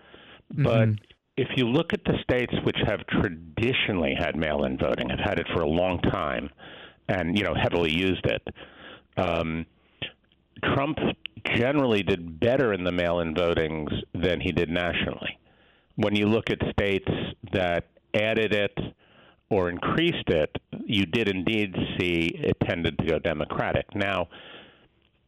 But 0.49 0.89
mm-hmm. 0.89 1.03
if 1.37 1.47
you 1.55 1.67
look 1.67 1.93
at 1.93 2.03
the 2.05 2.17
states 2.23 2.53
which 2.63 2.77
have 2.85 3.05
traditionally 3.07 4.15
had 4.17 4.35
mail 4.35 4.63
in 4.65 4.77
voting, 4.77 5.09
have 5.09 5.19
had 5.19 5.39
it 5.39 5.47
for 5.53 5.61
a 5.61 5.67
long 5.67 5.99
time, 5.99 6.49
and 7.09 7.37
you 7.37 7.43
know 7.43 7.53
heavily 7.53 7.91
used 7.91 8.25
it. 8.25 8.41
Um, 9.17 9.65
Trump 10.73 10.97
generally 11.55 12.03
did 12.03 12.39
better 12.39 12.73
in 12.73 12.83
the 12.83 12.91
mail-in 12.91 13.33
votings 13.35 13.91
than 14.13 14.39
he 14.39 14.51
did 14.51 14.69
nationally. 14.69 15.37
When 15.95 16.15
you 16.15 16.27
look 16.27 16.49
at 16.49 16.59
states 16.71 17.09
that 17.51 17.87
added 18.13 18.53
it 18.53 18.77
or 19.49 19.69
increased 19.69 20.29
it, 20.29 20.49
you 20.85 21.05
did 21.05 21.27
indeed 21.27 21.75
see 21.99 22.31
it 22.33 22.57
tended 22.65 22.97
to 22.97 23.05
go 23.05 23.19
Democratic. 23.19 23.93
Now, 23.93 24.29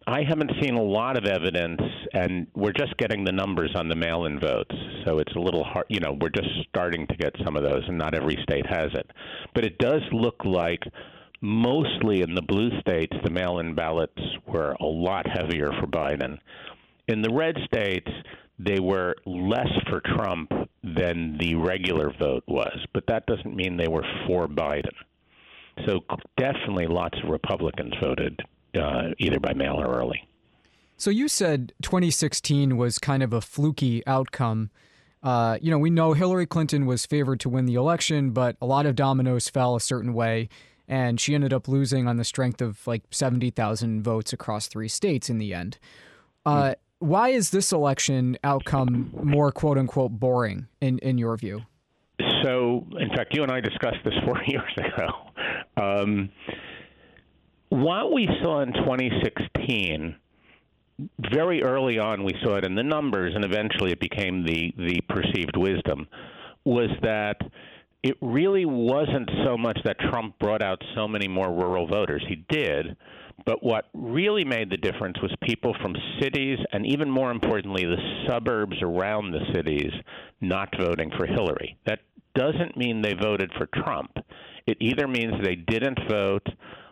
I 0.08 0.22
haven't 0.24 0.51
seen 0.62 0.75
a 0.75 0.82
lot 0.82 1.17
of 1.17 1.25
evidence, 1.25 1.82
and 2.13 2.48
we're 2.55 2.74
just 2.74 2.96
getting 2.98 3.24
the 3.24 3.32
numbers 3.32 3.72
on 3.75 3.88
the 3.88 3.96
mail 3.96 4.25
in 4.25 4.39
votes. 4.39 4.75
So 5.05 5.17
it's 5.17 5.34
a 5.36 5.39
little 5.39 5.63
hard, 5.63 5.86
you 5.89 6.00
know, 6.00 6.17
we're 6.22 6.29
just 6.29 6.50
starting 6.70 7.08
to 7.08 7.15
get 7.15 7.34
some 7.44 7.55
of 7.55 7.63
those, 7.63 7.84
and 7.88 7.98
not 7.98 8.13
every 8.13 8.38
state 8.44 8.65
has 8.67 8.91
it. 8.94 9.10
But 9.53 9.65
it 9.65 9.77
does 9.79 10.01
look 10.12 10.46
like 10.46 10.84
mostly 11.45 12.21
in 12.21 12.33
the 12.33 12.41
blue 12.41 12.69
states, 12.81 13.15
the 13.23 13.29
mail 13.29 13.59
in 13.59 13.75
ballots 13.75 14.21
were 14.47 14.75
a 14.79 14.85
lot 14.85 15.25
heavier 15.27 15.71
for 15.79 15.87
Biden. 15.87 16.39
In 17.07 17.21
the 17.21 17.29
red 17.31 17.55
states, 17.65 18.09
they 18.57 18.79
were 18.79 19.15
less 19.25 19.69
for 19.89 20.01
Trump 20.15 20.51
than 20.83 21.37
the 21.39 21.55
regular 21.55 22.11
vote 22.19 22.43
was, 22.47 22.77
but 22.93 23.03
that 23.07 23.25
doesn't 23.27 23.55
mean 23.55 23.77
they 23.77 23.87
were 23.87 24.05
for 24.25 24.47
Biden. 24.47 24.93
So 25.85 25.99
definitely 26.37 26.87
lots 26.87 27.17
of 27.23 27.29
Republicans 27.29 27.93
voted 28.01 28.39
uh, 28.75 29.09
either 29.19 29.39
by 29.39 29.53
mail 29.53 29.75
or 29.75 29.99
early. 29.99 30.27
So 30.97 31.09
you 31.09 31.27
said 31.27 31.73
2016 31.81 32.77
was 32.77 32.97
kind 32.97 33.21
of 33.21 33.33
a 33.33 33.41
fluky 33.41 34.05
outcome. 34.07 34.71
Uh, 35.21 35.57
you 35.61 35.69
know, 35.69 35.77
we 35.77 35.89
know 35.89 36.13
Hillary 36.13 36.45
Clinton 36.45 36.85
was 36.85 37.05
favored 37.05 37.39
to 37.41 37.49
win 37.49 37.65
the 37.65 37.75
election, 37.75 38.31
but 38.31 38.55
a 38.61 38.65
lot 38.65 38.85
of 38.85 38.95
dominoes 38.95 39.49
fell 39.49 39.75
a 39.75 39.81
certain 39.81 40.13
way, 40.13 40.47
and 40.87 41.19
she 41.19 41.35
ended 41.35 41.53
up 41.53 41.67
losing 41.67 42.07
on 42.07 42.17
the 42.17 42.23
strength 42.23 42.61
of 42.61 42.85
like 42.87 43.03
70,000 43.11 44.03
votes 44.03 44.33
across 44.33 44.67
three 44.67 44.87
states 44.87 45.29
in 45.29 45.37
the 45.37 45.53
end. 45.53 45.77
Uh, 46.45 46.63
mm 46.63 46.75
why 46.99 47.29
is 47.29 47.51
this 47.51 47.71
election 47.71 48.37
outcome 48.43 49.11
more 49.23 49.51
quote 49.51 49.77
unquote 49.77 50.11
boring 50.11 50.67
in, 50.81 50.97
in 50.99 51.17
your 51.17 51.35
view? 51.37 51.61
So, 52.43 52.85
in 52.99 53.09
fact, 53.09 53.35
you 53.35 53.43
and 53.43 53.51
I 53.51 53.59
discussed 53.59 53.97
this 54.03 54.13
four 54.25 54.41
years 54.47 54.71
ago. 54.77 55.09
Um, 55.77 56.29
what 57.69 58.13
we 58.13 58.27
saw 58.41 58.61
in 58.61 58.71
2016, 58.73 60.15
very 61.31 61.63
early 61.63 61.99
on, 61.99 62.23
we 62.23 62.33
saw 62.43 62.55
it 62.55 62.65
in 62.65 62.75
the 62.75 62.83
numbers, 62.83 63.33
and 63.35 63.43
eventually 63.43 63.91
it 63.91 63.99
became 63.99 64.45
the, 64.45 64.73
the 64.77 65.01
perceived 65.09 65.57
wisdom, 65.57 66.07
was 66.63 66.89
that 67.01 67.37
it 68.05 68.17
really 68.21 68.65
wasn't 68.65 69.29
so 69.45 69.57
much 69.57 69.77
that 69.83 69.97
Trump 70.00 70.38
brought 70.39 70.62
out 70.62 70.81
so 70.95 71.07
many 71.07 71.27
more 71.27 71.51
rural 71.51 71.88
voters. 71.88 72.24
He 72.27 72.45
did 72.50 72.95
but 73.45 73.62
what 73.62 73.85
really 73.93 74.45
made 74.45 74.69
the 74.69 74.77
difference 74.77 75.21
was 75.21 75.33
people 75.43 75.75
from 75.81 75.95
cities 76.21 76.57
and 76.71 76.85
even 76.85 77.09
more 77.09 77.31
importantly, 77.31 77.83
the 77.83 78.25
suburbs 78.27 78.77
around 78.81 79.31
the 79.31 79.45
cities 79.53 79.91
not 80.41 80.69
voting 80.79 81.12
for 81.17 81.25
Hillary. 81.25 81.77
That 81.85 82.00
doesn't 82.33 82.77
mean 82.77 83.01
they 83.01 83.13
voted 83.13 83.51
for 83.57 83.67
Trump. 83.83 84.12
It 84.67 84.77
either 84.79 85.07
means 85.07 85.33
they 85.43 85.55
didn't 85.55 86.00
vote 86.09 86.47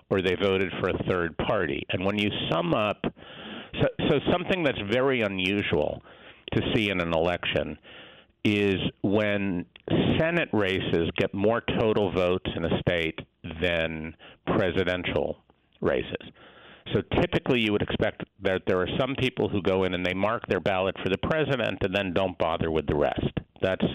or 0.10 0.22
they 0.22 0.36
voted 0.36 0.72
for 0.80 0.90
a 0.90 1.04
third 1.10 1.38
party. 1.38 1.86
And 1.90 2.06
when 2.06 2.18
you 2.18 2.30
sum 2.52 2.74
up, 2.74 3.04
so, 3.82 3.88
so 4.10 4.20
something 4.32 4.64
that's 4.64 4.82
very 4.92 5.22
unusual 5.22 6.04
to 6.54 6.62
see 6.76 6.90
in 6.90 7.02
an 7.02 7.14
election 7.14 7.78
is 8.44 8.76
when 9.02 9.66
Senate 10.20 10.50
races 10.52 11.10
get 11.18 11.34
more 11.34 11.62
total 11.80 12.12
votes 12.12 12.50
in 12.56 12.66
a 12.66 12.80
state 12.80 13.20
than 13.62 14.16
presidential 14.46 15.38
races. 15.82 16.32
So 16.94 17.02
typically, 17.22 17.62
you 17.62 17.72
would 17.72 17.82
expect 17.82 18.24
that 18.42 18.64
there 18.68 18.80
are 18.80 18.88
some 19.00 19.16
people 19.16 19.48
who 19.48 19.62
go 19.62 19.86
in 19.86 19.94
and 19.94 20.06
they 20.06 20.14
mark 20.14 20.46
their 20.48 20.60
ballot 20.60 20.96
for 21.02 21.10
the 21.10 21.18
president 21.18 21.78
and 21.82 21.96
then 21.96 22.14
don't 22.14 22.38
bother 22.38 22.72
with 22.72 22.86
the 22.88 22.96
rest. 22.96 23.40
That's 23.62 23.86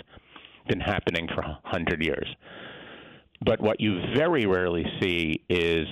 been 0.68 0.80
happening 0.80 1.28
for 1.34 1.42
100 1.42 2.02
years. 2.02 2.26
But 3.44 3.60
what 3.60 3.80
you 3.80 4.00
very 4.16 4.46
rarely 4.46 4.84
see 5.00 5.44
is 5.48 5.86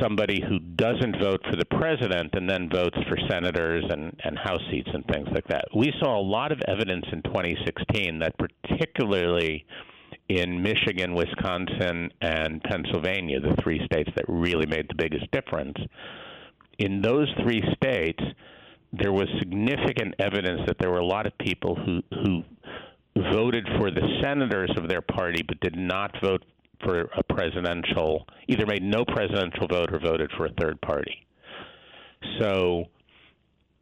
somebody 0.00 0.42
who 0.48 0.58
doesn't 0.58 1.16
vote 1.22 1.40
for 1.50 1.56
the 1.56 1.64
president 1.64 2.34
and 2.34 2.48
then 2.48 2.68
votes 2.68 2.96
for 3.08 3.16
senators 3.30 3.84
and, 3.90 4.18
and 4.24 4.38
House 4.38 4.62
seats 4.70 4.88
and 4.92 5.04
things 5.06 5.28
like 5.32 5.46
that. 5.48 5.64
We 5.74 5.92
saw 6.00 6.18
a 6.18 6.22
lot 6.22 6.52
of 6.52 6.60
evidence 6.68 7.04
in 7.12 7.22
2016 7.22 8.18
that, 8.20 8.34
particularly 8.38 9.64
in 10.28 10.62
Michigan, 10.62 11.14
Wisconsin, 11.14 12.10
and 12.20 12.62
Pennsylvania, 12.62 13.40
the 13.40 13.56
three 13.62 13.84
states 13.86 14.10
that 14.16 14.24
really 14.28 14.66
made 14.66 14.86
the 14.88 14.94
biggest 14.94 15.30
difference, 15.30 15.76
in 16.78 17.02
those 17.02 17.28
three 17.42 17.62
states, 17.76 18.22
there 18.92 19.12
was 19.12 19.28
significant 19.38 20.14
evidence 20.18 20.60
that 20.66 20.76
there 20.78 20.90
were 20.90 20.98
a 20.98 21.06
lot 21.06 21.26
of 21.26 21.36
people 21.38 21.74
who 21.74 22.02
who 22.22 22.42
voted 23.32 23.66
for 23.78 23.90
the 23.90 24.20
senators 24.22 24.70
of 24.76 24.88
their 24.88 25.02
party 25.02 25.42
but 25.46 25.60
did 25.60 25.76
not 25.76 26.14
vote 26.22 26.44
for 26.82 27.10
a 27.16 27.22
presidential 27.34 28.26
either 28.48 28.66
made 28.66 28.82
no 28.82 29.04
presidential 29.04 29.66
vote 29.68 29.92
or 29.92 29.98
voted 29.98 30.30
for 30.36 30.46
a 30.46 30.52
third 30.60 30.80
party. 30.80 31.26
So 32.40 32.84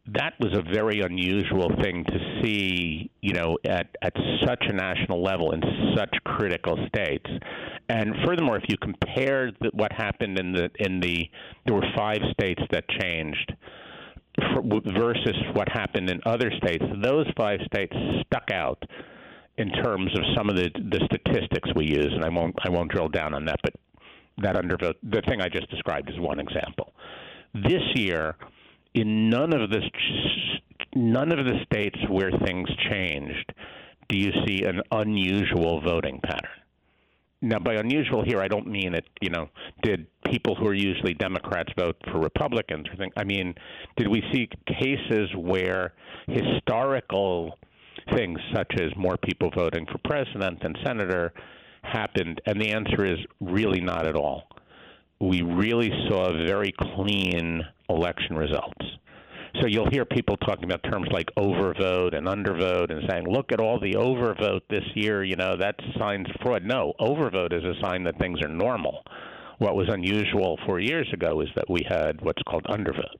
that 0.07 0.33
was 0.39 0.57
a 0.57 0.73
very 0.73 1.01
unusual 1.01 1.71
thing 1.81 2.03
to 2.05 2.41
see, 2.41 3.11
you 3.21 3.33
know, 3.33 3.57
at, 3.65 3.95
at 4.01 4.13
such 4.45 4.63
a 4.67 4.73
national 4.73 5.23
level 5.23 5.51
in 5.51 5.61
such 5.95 6.09
critical 6.25 6.77
states. 6.87 7.29
And 7.87 8.15
furthermore, 8.25 8.57
if 8.57 8.63
you 8.67 8.77
compare 8.77 9.51
the, 9.61 9.69
what 9.73 9.91
happened 9.91 10.39
in 10.39 10.53
the 10.53 10.69
in 10.79 10.99
the 10.99 11.29
there 11.65 11.75
were 11.75 11.85
five 11.95 12.19
states 12.33 12.61
that 12.71 12.83
changed 12.99 13.53
for, 14.35 14.81
versus 14.97 15.35
what 15.53 15.69
happened 15.69 16.09
in 16.09 16.19
other 16.25 16.51
states, 16.57 16.83
those 17.03 17.27
five 17.37 17.59
states 17.71 17.93
stuck 18.25 18.49
out 18.51 18.81
in 19.61 19.69
terms 19.83 20.11
of 20.17 20.23
some 20.35 20.49
of 20.49 20.55
the 20.55 20.69
the 20.73 20.99
statistics 21.05 21.69
we 21.75 21.85
use, 21.85 22.11
and 22.11 22.25
I 22.25 22.29
won't 22.29 22.55
I 22.63 22.69
won't 22.69 22.91
drill 22.91 23.09
down 23.09 23.33
on 23.33 23.45
that, 23.45 23.59
but 23.63 23.73
that 24.39 24.55
under 24.55 24.75
the 24.77 25.21
thing 25.27 25.41
I 25.41 25.49
just 25.49 25.69
described 25.69 26.09
is 26.09 26.19
one 26.19 26.39
example. 26.39 26.93
This 27.53 27.83
year 27.95 28.35
in 28.93 29.29
none 29.29 29.53
of 29.53 29.69
the 29.69 29.81
none 30.95 31.31
of 31.31 31.45
the 31.45 31.59
states 31.65 31.99
where 32.09 32.31
things 32.45 32.67
changed 32.89 33.53
do 34.09 34.17
you 34.17 34.31
see 34.45 34.63
an 34.63 34.81
unusual 34.91 35.81
voting 35.81 36.19
pattern. 36.23 36.49
Now, 37.43 37.57
by 37.57 37.75
unusual 37.75 38.23
here, 38.23 38.39
I 38.39 38.47
don't 38.47 38.67
mean 38.67 38.93
it. 38.93 39.05
You 39.19 39.29
know, 39.29 39.49
did 39.81 40.05
people 40.25 40.53
who 40.53 40.67
are 40.67 40.75
usually 40.75 41.13
Democrats 41.13 41.71
vote 41.79 41.95
for 42.11 42.19
Republicans? 42.19 42.85
I 43.17 43.23
mean, 43.23 43.55
did 43.97 44.07
we 44.07 44.21
see 44.31 44.47
cases 44.67 45.29
where 45.35 45.93
historical 46.27 47.57
things 48.13 48.39
such 48.53 48.73
as 48.79 48.95
more 48.95 49.17
people 49.17 49.49
voting 49.55 49.85
for 49.85 49.97
president 50.03 50.61
than 50.61 50.75
senator 50.85 51.33
happened? 51.83 52.41
And 52.45 52.59
the 52.59 52.71
answer 52.71 53.05
is 53.05 53.19
really 53.39 53.81
not 53.81 54.07
at 54.07 54.15
all. 54.15 54.47
We 55.19 55.41
really 55.41 55.91
saw 56.09 56.31
very 56.45 56.73
clean 56.95 57.61
election 57.89 58.35
results. 58.35 58.85
So 59.59 59.67
you'll 59.67 59.89
hear 59.89 60.05
people 60.05 60.37
talking 60.37 60.63
about 60.63 60.81
terms 60.83 61.07
like 61.11 61.27
overvote 61.37 62.15
and 62.15 62.25
undervote 62.25 62.89
and 62.89 63.03
saying, 63.09 63.27
look 63.27 63.51
at 63.51 63.59
all 63.59 63.79
the 63.79 63.93
overvote 63.93 64.61
this 64.69 64.83
year, 64.95 65.23
you 65.23 65.35
know, 65.35 65.57
that's 65.59 65.83
signs 65.99 66.27
fraud. 66.41 66.63
No, 66.63 66.93
overvote 66.99 67.53
is 67.53 67.63
a 67.63 67.79
sign 67.81 68.03
that 68.05 68.17
things 68.17 68.41
are 68.41 68.47
normal. 68.47 69.03
What 69.57 69.75
was 69.75 69.89
unusual 69.89 70.57
four 70.65 70.79
years 70.79 71.07
ago 71.13 71.41
is 71.41 71.49
that 71.55 71.69
we 71.69 71.85
had 71.87 72.21
what's 72.21 72.41
called 72.43 72.63
undervote. 72.63 73.19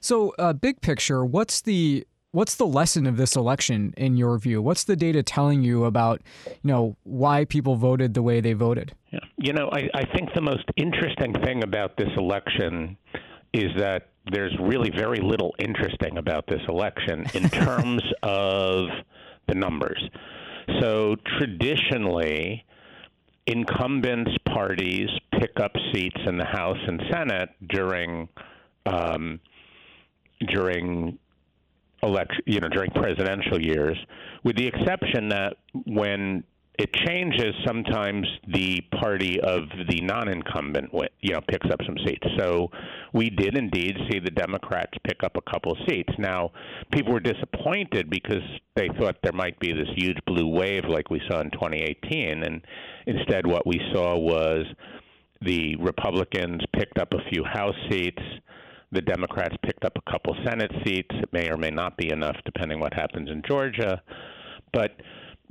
So, 0.00 0.34
uh, 0.38 0.52
big 0.52 0.82
picture, 0.82 1.24
what's 1.24 1.62
the 1.62 2.06
what's 2.36 2.56
the 2.56 2.66
lesson 2.66 3.06
of 3.06 3.16
this 3.16 3.34
election 3.34 3.94
in 3.96 4.14
your 4.18 4.36
view? 4.36 4.60
What's 4.60 4.84
the 4.84 4.94
data 4.94 5.22
telling 5.22 5.62
you 5.62 5.86
about, 5.86 6.20
you 6.44 6.52
know, 6.70 6.94
why 7.04 7.46
people 7.46 7.76
voted 7.76 8.12
the 8.12 8.20
way 8.20 8.42
they 8.42 8.52
voted? 8.52 8.94
Yeah. 9.10 9.20
You 9.38 9.54
know, 9.54 9.70
I, 9.72 9.88
I 9.94 10.04
think 10.14 10.34
the 10.34 10.42
most 10.42 10.64
interesting 10.76 11.32
thing 11.32 11.64
about 11.64 11.96
this 11.96 12.10
election 12.18 12.98
is 13.54 13.70
that 13.78 14.10
there's 14.30 14.54
really 14.60 14.90
very 14.90 15.20
little 15.20 15.54
interesting 15.58 16.18
about 16.18 16.46
this 16.46 16.60
election 16.68 17.24
in 17.32 17.48
terms 17.48 18.02
of 18.22 18.88
the 19.48 19.54
numbers. 19.54 20.02
So 20.80 21.16
traditionally, 21.38 22.66
incumbents 23.46 24.32
parties 24.46 25.08
pick 25.40 25.58
up 25.58 25.72
seats 25.90 26.20
in 26.26 26.36
the 26.36 26.44
House 26.44 26.82
and 26.86 27.02
Senate 27.10 27.48
during 27.66 28.28
um, 28.84 29.40
during 30.52 31.18
election, 32.02 32.42
you 32.46 32.60
know, 32.60 32.68
during 32.68 32.90
presidential 32.90 33.60
years, 33.60 33.96
with 34.44 34.56
the 34.56 34.66
exception 34.66 35.28
that 35.28 35.54
when 35.86 36.44
it 36.78 36.92
changes 36.92 37.54
sometimes 37.66 38.26
the 38.48 38.82
party 39.00 39.40
of 39.40 39.62
the 39.88 40.00
non-incumbent 40.02 40.90
you 41.20 41.32
know 41.32 41.40
picks 41.48 41.66
up 41.70 41.80
some 41.86 41.96
seats. 42.06 42.26
So 42.38 42.70
we 43.14 43.30
did 43.30 43.56
indeed 43.56 43.96
see 44.10 44.18
the 44.18 44.30
democrats 44.30 44.92
pick 45.04 45.22
up 45.24 45.36
a 45.36 45.50
couple 45.50 45.76
seats. 45.88 46.12
Now 46.18 46.52
people 46.92 47.14
were 47.14 47.20
disappointed 47.20 48.10
because 48.10 48.42
they 48.74 48.88
thought 49.00 49.16
there 49.22 49.32
might 49.32 49.58
be 49.58 49.72
this 49.72 49.88
huge 49.96 50.18
blue 50.26 50.48
wave 50.48 50.84
like 50.88 51.10
we 51.10 51.20
saw 51.30 51.40
in 51.40 51.50
2018 51.50 52.42
and 52.42 52.60
instead 53.06 53.46
what 53.46 53.66
we 53.66 53.80
saw 53.94 54.16
was 54.18 54.66
the 55.42 55.76
republicans 55.76 56.62
picked 56.74 56.98
up 56.98 57.12
a 57.12 57.30
few 57.30 57.44
house 57.44 57.74
seats 57.90 58.22
the 58.96 59.02
democrats 59.02 59.54
picked 59.62 59.84
up 59.84 59.92
a 59.96 60.10
couple 60.10 60.34
senate 60.44 60.72
seats 60.84 61.14
it 61.22 61.32
may 61.32 61.48
or 61.50 61.56
may 61.56 61.70
not 61.70 61.96
be 61.96 62.10
enough 62.10 62.36
depending 62.44 62.80
what 62.80 62.92
happens 62.94 63.30
in 63.30 63.42
georgia 63.46 64.02
but 64.72 64.96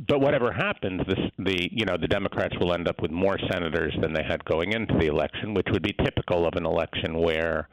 but 0.08 0.20
whatever 0.20 0.52
happens, 0.52 1.02
the 1.38 1.70
you 1.72 1.86
know 1.86 1.96
the 2.00 2.08
Democrats 2.08 2.56
will 2.60 2.74
end 2.74 2.88
up 2.88 3.02
with 3.02 3.12
more 3.12 3.38
senators 3.50 3.96
than 4.02 4.14
they 4.14 4.24
had 4.28 4.44
going 4.46 4.74
into 4.74 4.94
the 5.00 5.08
election, 5.08 5.54
which 5.54 5.68
would 5.72 5.84
be 5.84 5.94
typical 6.04 6.46
of 6.46 6.56
an 6.56 6.66
election 6.66 7.18
where 7.18 7.70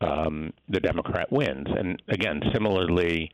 um, 0.00 0.52
the 0.68 0.80
Democrat 0.80 1.30
wins. 1.30 1.66
And 1.68 2.02
again, 2.08 2.40
similarly, 2.52 3.30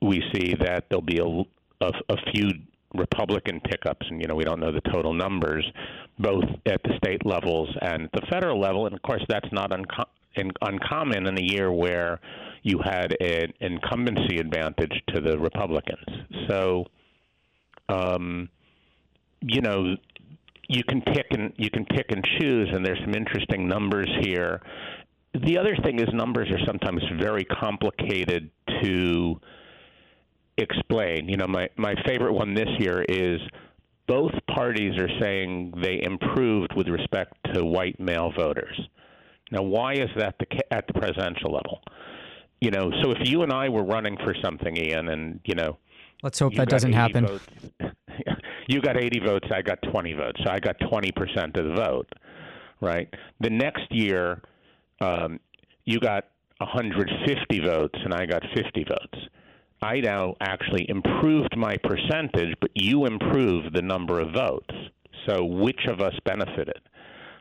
we 0.00 0.22
see 0.34 0.54
that 0.60 0.86
there'll 0.88 1.02
be 1.02 1.18
a, 1.18 1.84
a, 1.84 1.92
a 2.08 2.16
few 2.32 2.48
Republican 2.94 3.60
pickups, 3.60 4.06
and 4.08 4.20
you 4.20 4.26
know 4.26 4.34
we 4.34 4.44
don't 4.44 4.60
know 4.60 4.72
the 4.72 4.90
total 4.92 5.12
numbers, 5.12 5.66
both 6.18 6.44
at 6.66 6.82
the 6.84 6.96
state 6.96 7.24
levels 7.26 7.68
and 7.82 8.08
the 8.14 8.22
federal 8.30 8.58
level. 8.58 8.86
And 8.86 8.94
of 8.94 9.02
course, 9.02 9.24
that's 9.28 9.48
not 9.52 9.72
unco- 9.72 10.08
in, 10.34 10.50
uncommon 10.60 11.26
in 11.26 11.38
a 11.38 11.42
year 11.42 11.72
where 11.72 12.20
you 12.62 12.80
had 12.84 13.16
an 13.20 13.52
incumbency 13.60 14.38
advantage 14.38 14.92
to 15.14 15.20
the 15.20 15.38
Republicans. 15.38 16.06
So, 16.48 16.86
um, 17.88 18.48
you 19.40 19.60
know, 19.60 19.96
you 20.68 20.82
can 20.84 21.02
pick 21.02 21.26
and 21.30 21.52
you 21.56 21.70
can 21.70 21.84
pick 21.84 22.06
and 22.10 22.24
choose, 22.38 22.68
and 22.72 22.84
there's 22.84 23.00
some 23.00 23.14
interesting 23.14 23.68
numbers 23.68 24.08
here. 24.22 24.62
The 25.34 25.58
other 25.58 25.76
thing 25.82 25.98
is 25.98 26.08
numbers 26.12 26.48
are 26.50 26.64
sometimes 26.66 27.02
very 27.20 27.44
complicated 27.44 28.50
to 28.82 29.40
explain. 30.56 31.28
You 31.28 31.36
know, 31.36 31.46
my 31.48 31.68
my 31.76 31.94
favorite 32.06 32.32
one 32.32 32.54
this 32.54 32.68
year 32.78 33.02
is 33.08 33.40
both 34.06 34.32
parties 34.54 34.98
are 34.98 35.08
saying 35.20 35.74
they 35.82 36.02
improved 36.02 36.74
with 36.76 36.88
respect 36.88 37.34
to 37.54 37.64
white 37.64 37.98
male 38.00 38.32
voters. 38.36 38.80
Now, 39.52 39.62
why 39.62 39.92
is 39.92 40.08
that 40.16 40.34
the, 40.40 40.46
at 40.72 40.86
the 40.86 40.94
presidential 40.94 41.52
level? 41.52 41.82
You 42.60 42.70
know, 42.70 42.90
so 43.02 43.10
if 43.10 43.18
you 43.28 43.42
and 43.42 43.52
I 43.52 43.68
were 43.68 43.84
running 43.84 44.16
for 44.24 44.34
something, 44.42 44.76
Ian, 44.76 45.08
and 45.08 45.40
you 45.44 45.54
know, 45.54 45.76
let's 46.22 46.38
hope 46.38 46.54
that 46.54 46.70
doesn't 46.70 46.94
happen. 46.94 47.26
Votes, 47.26 47.46
you 48.68 48.80
got 48.80 48.96
80 48.96 49.20
votes, 49.20 49.48
I 49.54 49.60
got 49.60 49.78
20 49.90 50.14
votes, 50.14 50.40
so 50.42 50.50
I 50.50 50.58
got 50.58 50.78
20% 50.80 51.58
of 51.58 51.66
the 51.66 51.74
vote, 51.74 52.08
right? 52.80 53.12
The 53.40 53.50
next 53.50 53.84
year, 53.90 54.40
um, 55.02 55.38
you 55.84 56.00
got 56.00 56.28
150 56.58 57.60
votes, 57.60 57.98
and 58.04 58.14
I 58.14 58.24
got 58.24 58.42
50 58.54 58.84
votes. 58.84 59.28
I 59.82 60.00
now 60.00 60.34
actually 60.40 60.88
improved 60.88 61.56
my 61.56 61.76
percentage, 61.82 62.54
but 62.60 62.70
you 62.74 63.04
improved 63.04 63.74
the 63.74 63.82
number 63.82 64.20
of 64.20 64.32
votes. 64.32 64.74
So 65.28 65.44
which 65.44 65.80
of 65.88 66.00
us 66.00 66.14
benefited? 66.24 66.80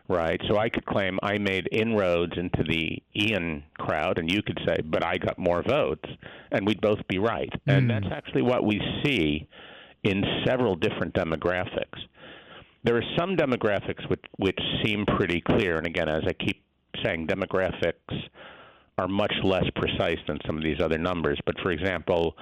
Right. 0.08 0.42
So 0.50 0.58
I 0.58 0.70
could 0.70 0.86
claim 0.86 1.20
I 1.24 1.38
made 1.38 1.70
inroads 1.72 2.34
into 2.36 2.64
the 2.68 3.02
Ian 3.16 3.64
crowd, 3.78 4.18
and 4.18 4.30
you 4.30 4.42
could 4.42 4.60
say, 4.68 4.78
but 4.84 5.06
I 5.06 5.18
got 5.18 5.38
more 5.38 5.64
votes, 5.64 6.10
and 6.52 6.68
we'd 6.68 6.82
both 6.82 7.00
be 7.08 7.18
right. 7.18 7.52
Mm. 7.68 7.78
And 7.78 7.90
that's 7.90 8.08
actually 8.12 8.42
what 8.42 8.66
we 8.66 8.82
see 9.04 9.48
in 10.04 10.24
several 10.46 10.76
different 10.76 11.14
demographics. 11.14 12.00
There 12.84 12.98
are 12.98 13.04
some 13.18 13.38
demographics 13.38 14.10
which, 14.10 14.24
which 14.38 14.60
seem 14.84 15.06
pretty 15.06 15.40
clear, 15.42 15.78
and 15.78 15.86
again, 15.88 16.10
as 16.10 16.24
I 16.28 16.34
keep 16.34 16.62
saying, 17.04 17.28
demographics 17.28 17.94
are 18.98 19.08
much 19.08 19.34
less 19.44 19.66
precise 19.76 20.20
than 20.28 20.40
some 20.46 20.58
of 20.58 20.64
these 20.64 20.82
other 20.84 20.98
numbers. 20.98 21.40
But 21.46 21.56
for 21.62 21.72
example, 21.72 22.36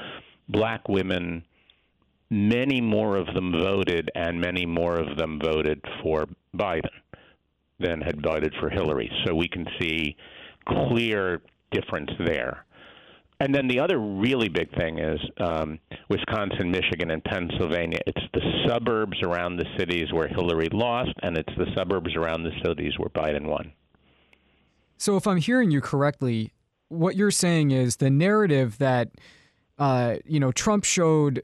black 0.48 0.88
women, 0.88 1.44
many 2.30 2.82
more 2.82 3.18
of 3.18 3.28
them 3.34 3.52
voted, 3.52 4.10
and 4.16 4.40
many 4.40 4.66
more 4.66 4.96
of 4.96 5.18
them 5.18 5.40
voted 5.44 5.84
for 6.02 6.28
Biden 6.56 6.90
than 7.80 8.02
had 8.02 8.22
voted 8.22 8.54
for 8.60 8.70
Hillary. 8.70 9.12
So 9.26 9.34
we 9.34 9.48
can 9.48 9.66
see 9.80 10.16
clear 10.68 11.42
difference 11.72 12.12
there. 12.26 12.66
And 13.42 13.56
then 13.56 13.70
the 13.70 13.80
other 13.80 14.00
really 14.00 14.50
big 14.50 14.70
thing 14.76 15.00
is 15.00 15.20
um, 15.38 15.80
Wisconsin, 16.10 16.72
Michigan, 16.72 17.12
and 17.12 17.24
Pennsylvania. 17.24 18.00
It's 18.06 18.22
the 18.34 18.42
suburbs 18.68 19.18
around 19.24 19.56
the 19.56 19.66
cities 19.78 20.12
where 20.12 20.28
Hillary 20.28 20.68
lost, 20.74 21.14
and 21.24 21.38
it's 21.38 21.54
the 21.58 21.68
suburbs 21.78 22.16
around 22.16 22.44
the 22.44 22.52
cities 22.66 22.94
where 22.98 23.10
Biden 23.10 23.46
won. 23.46 23.72
So, 24.98 25.16
if 25.16 25.26
I'm 25.26 25.38
hearing 25.38 25.72
you 25.72 25.80
correctly, 25.80 26.52
what 26.90 27.16
you're 27.16 27.32
saying 27.32 27.72
is 27.72 27.98
the 27.98 28.10
narrative 28.10 28.78
that 28.80 29.12
uh, 29.78 30.18
you 30.26 30.42
know 30.42 30.52
Trump 30.52 30.84
showed 30.84 31.42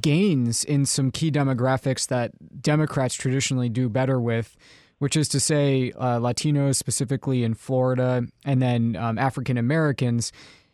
gains 0.00 0.64
in 0.64 0.86
some 0.86 1.10
key 1.10 1.30
demographics 1.30 2.06
that 2.06 2.62
Democrats 2.62 3.14
traditionally 3.14 3.68
do 3.68 3.90
better 3.90 4.18
with, 4.18 4.56
which 5.00 5.16
is 5.16 5.28
to 5.28 5.40
say 5.40 5.92
uh, 5.96 6.18
Latinos, 6.18 6.76
specifically 6.76 7.42
in 7.42 7.54
Florida, 7.54 8.26
and 8.44 8.62
then 8.62 8.96
um, 8.96 9.18
African 9.18 9.56
Americans. 9.56 10.30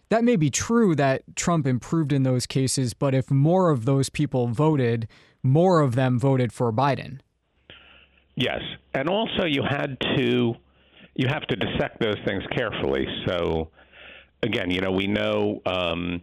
That 0.08 0.24
may 0.24 0.36
be 0.36 0.50
true 0.50 0.94
that 0.96 1.22
Trump 1.36 1.66
improved 1.66 2.12
in 2.12 2.24
those 2.24 2.44
cases, 2.44 2.92
but 2.92 3.14
if 3.14 3.30
more 3.30 3.70
of 3.70 3.84
those 3.84 4.10
people 4.10 4.48
voted, 4.48 5.08
more 5.42 5.80
of 5.80 5.94
them 5.94 6.18
voted 6.18 6.52
for 6.52 6.72
Biden. 6.72 7.20
Yes. 8.34 8.60
And 8.94 9.08
also, 9.08 9.44
you 9.44 9.62
had 9.62 9.96
to 10.16 10.54
you 11.14 11.28
have 11.28 11.46
to 11.46 11.56
dissect 11.56 12.00
those 12.00 12.18
things 12.26 12.42
carefully. 12.54 13.06
So, 13.26 13.70
again, 14.42 14.70
you 14.70 14.80
know, 14.80 14.92
we 14.92 15.06
know 15.06 15.62
um, 15.64 16.20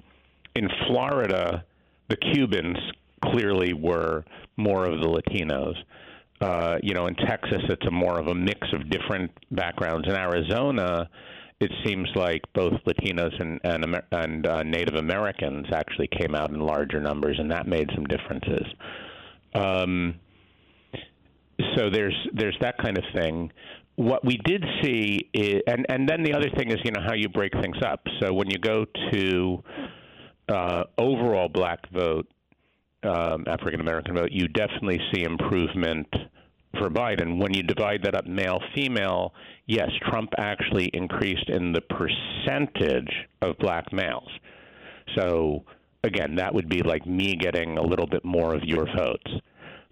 in 0.56 0.70
Florida, 0.88 1.64
the 2.10 2.18
Cubans 2.18 2.78
clearly 3.24 3.74
were 3.74 4.24
more 4.58 4.86
of 4.86 5.00
the 5.00 5.08
Latinos. 5.08 5.76
Uh, 6.42 6.78
you 6.82 6.94
know, 6.94 7.08
in 7.08 7.16
Texas, 7.16 7.62
it's 7.70 7.86
a 7.88 7.92
more 7.92 8.20
of 8.20 8.28
a 8.28 8.36
mix 8.36 8.68
of 8.74 8.90
different 8.90 9.32
backgrounds. 9.52 10.08
In 10.08 10.16
Arizona, 10.16 11.10
it 11.60 11.72
seems 11.86 12.10
like 12.16 12.42
both 12.54 12.74
Latinos 12.86 13.40
and 13.40 13.60
and, 13.64 14.02
and 14.12 14.48
uh, 14.48 14.64
Native 14.64 14.96
Americans 14.96 15.68
actually 15.74 16.10
came 16.20 16.36
out 16.36 16.50
in 16.50 16.60
larger 16.60 17.00
numbers, 17.00 17.38
and 17.40 17.52
that 17.52 17.68
made 17.68 17.90
some 17.96 18.06
differences. 18.06 18.66
Um, 19.56 20.16
so 21.78 21.90
there's 21.90 22.16
there's 22.34 22.58
that 22.62 22.78
kind 22.80 22.98
of 22.98 23.04
thing 23.14 23.52
what 23.96 24.26
we 24.26 24.38
did 24.44 24.64
see 24.82 25.30
is, 25.34 25.62
and 25.68 25.86
and 25.90 26.10
then 26.10 26.24
the 26.24 26.34
other 26.34 26.50
thing 26.58 26.72
is 26.72 26.78
you 26.84 26.92
know 26.92 27.02
how 27.06 27.14
you 27.14 27.30
break 27.30 27.54
things 27.62 27.78
up. 27.86 28.02
So 28.22 28.34
when 28.34 28.50
you 28.50 28.58
go 28.58 28.86
to 29.12 29.64
uh, 30.50 30.84
overall 30.98 31.50
black 31.50 31.80
vote, 31.92 32.28
um, 33.04 33.46
African 33.48 33.80
American 33.80 34.16
vote, 34.16 34.30
you 34.32 34.48
definitely 34.48 35.00
see 35.14 35.24
improvement 35.24 36.08
for 36.80 36.90
Biden. 36.90 37.40
When 37.40 37.54
you 37.54 37.64
divide 37.64 38.04
that 38.04 38.16
up 38.16 38.26
male 38.26 38.60
female, 38.76 39.34
yes, 39.68 39.90
Trump 40.10 40.32
actually 40.38 40.90
increased 40.94 41.50
in 41.50 41.72
the 41.72 41.82
percentage 41.82 43.14
of 43.42 43.58
black 43.60 43.92
males. 43.94 44.30
So 45.18 45.64
again, 46.04 46.36
that 46.36 46.54
would 46.54 46.70
be 46.70 46.82
like 46.82 47.06
me 47.06 47.36
getting 47.36 47.78
a 47.78 47.84
little 47.84 48.08
bit 48.08 48.26
more 48.26 48.56
of 48.56 48.64
your 48.64 48.86
votes, 48.98 49.32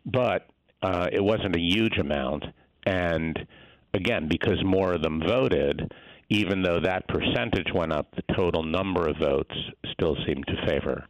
but 0.05 0.47
uh, 0.81 1.07
it 1.11 1.23
wasn't 1.23 1.55
a 1.55 1.59
huge 1.59 1.97
amount, 1.99 2.43
and 2.85 3.37
again, 3.93 4.27
because 4.27 4.57
more 4.63 4.93
of 4.93 5.03
them 5.03 5.21
voted, 5.25 5.91
even 6.29 6.63
though 6.63 6.79
that 6.79 7.07
percentage 7.07 7.71
went 7.73 7.91
up, 7.91 8.07
the 8.15 8.33
total 8.35 8.63
number 8.63 9.07
of 9.07 9.17
votes 9.17 9.53
still 9.93 10.15
seemed 10.25 10.45
to 10.47 10.65
favor 10.65 11.05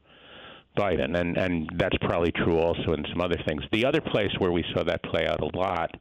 Biden. 0.77 1.19
And, 1.19 1.37
and 1.37 1.69
that's 1.77 1.97
probably 2.01 2.31
true 2.31 2.57
also 2.57 2.93
in 2.93 3.05
some 3.11 3.21
other 3.21 3.37
things. 3.47 3.63
The 3.71 3.85
other 3.85 4.01
place 4.01 4.31
where 4.39 4.51
we 4.51 4.63
saw 4.73 4.83
that 4.83 5.03
play 5.03 5.27
out 5.27 5.41
a 5.41 5.57
lot 5.57 5.91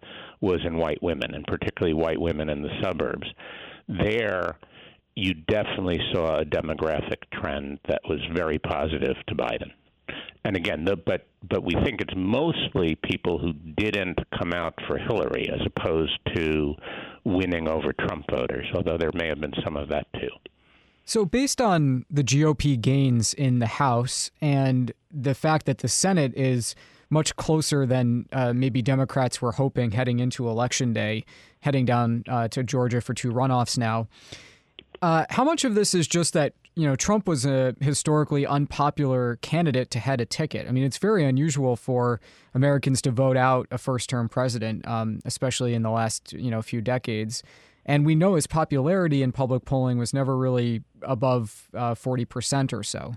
was 0.41 0.61
in 0.65 0.77
white 0.77 1.03
women, 1.03 1.35
and 1.35 1.45
particularly 1.47 1.95
white 1.95 2.21
women 2.21 2.49
in 2.49 2.63
the 2.63 2.81
suburbs. 2.83 3.27
There, 3.89 4.59
you 5.17 5.35
definitely 5.35 6.01
saw 6.13 6.41
a 6.41 6.45
demographic 6.45 7.23
trend 7.33 7.81
that 7.89 8.01
was 8.09 8.21
very 8.35 8.59
positive 8.59 9.17
to 9.29 9.35
Biden 9.35 9.73
and 10.45 10.57
again, 10.57 10.85
the, 10.85 10.97
but 10.97 11.27
but 11.49 11.63
we 11.65 11.73
think 11.85 12.01
it's 12.01 12.15
mostly 12.17 12.97
people 13.05 13.39
who 13.39 13.53
didn't 13.53 14.19
come 14.39 14.53
out 14.53 14.75
for 14.87 14.99
Hillary, 14.99 15.49
as 15.53 15.61
opposed 15.67 16.19
to 16.35 16.75
winning 17.25 17.69
over 17.69 17.93
Trump 17.93 18.27
voters. 18.31 18.67
Although 18.75 18.99
there 18.99 19.11
may 19.15 19.29
have 19.29 19.41
been 19.41 19.55
some 19.65 19.77
of 19.77 19.89
that 19.89 20.07
too. 20.15 20.31
So, 21.05 21.25
based 21.25 21.61
on 21.61 22.05
the 22.11 22.23
GOP 22.23 22.81
gains 22.81 23.35
in 23.35 23.59
the 23.59 23.67
House 23.67 24.31
and 24.41 24.93
the 25.11 25.35
fact 25.35 25.67
that 25.67 25.79
the 25.79 25.89
Senate 25.89 26.33
is 26.37 26.75
much 27.11 27.35
closer 27.35 27.85
than 27.85 28.27
uh, 28.33 28.53
maybe 28.53 28.81
Democrats 28.81 29.43
were 29.43 29.53
hoping 29.53 29.91
heading 29.91 30.21
into 30.21 30.49
Election 30.49 30.93
Day, 30.93 31.25
heading 31.61 31.85
down 31.85 32.23
uh, 32.29 32.47
to 32.49 32.63
Georgia 32.63 33.01
for 33.01 33.15
two 33.15 33.33
runoffs 33.33 33.77
now. 33.77 34.07
Uh, 35.03 35.25
how 35.31 35.43
much 35.43 35.65
of 35.65 35.75
this 35.75 35.95
is 35.95 36.07
just 36.07 36.35
that 36.35 36.53
you 36.77 36.87
know, 36.87 36.97
Trump 36.97 37.27
was 37.27 37.45
a 37.45 37.75
historically 37.81 38.47
unpopular 38.47 39.37
candidate 39.43 39.91
to 39.91 39.99
head 39.99 40.21
a 40.21 40.25
ticket. 40.25 40.69
I 40.69 40.73
mean, 40.73 40.85
it's 40.85 40.99
very 40.99 41.25
unusual 41.25 41.77
for 41.77 42.21
Americans 42.55 43.03
to 43.03 43.11
vote 43.11 43.37
out 43.37 43.67
a 43.71 43.79
first-term 43.79 44.29
president, 44.29 44.87
um, 44.87 45.21
especially 45.25 45.75
in 45.75 45.83
the 45.83 45.91
last 45.91 46.33
you 46.33 46.51
know 46.51 46.63
few 46.63 46.81
decades. 46.81 47.43
And 47.91 48.07
we 48.07 48.15
know 48.15 48.37
his 48.37 48.47
popularity 48.47 49.21
in 49.21 49.33
public 49.33 49.65
polling 49.65 49.99
was 49.99 50.15
never 50.15 50.37
really 50.37 50.85
above 51.03 51.69
uh, 51.75 51.97
forty 51.97 52.23
uh, 52.23 52.27
percent 52.27 52.73
or 52.73 52.85
so. 52.85 53.17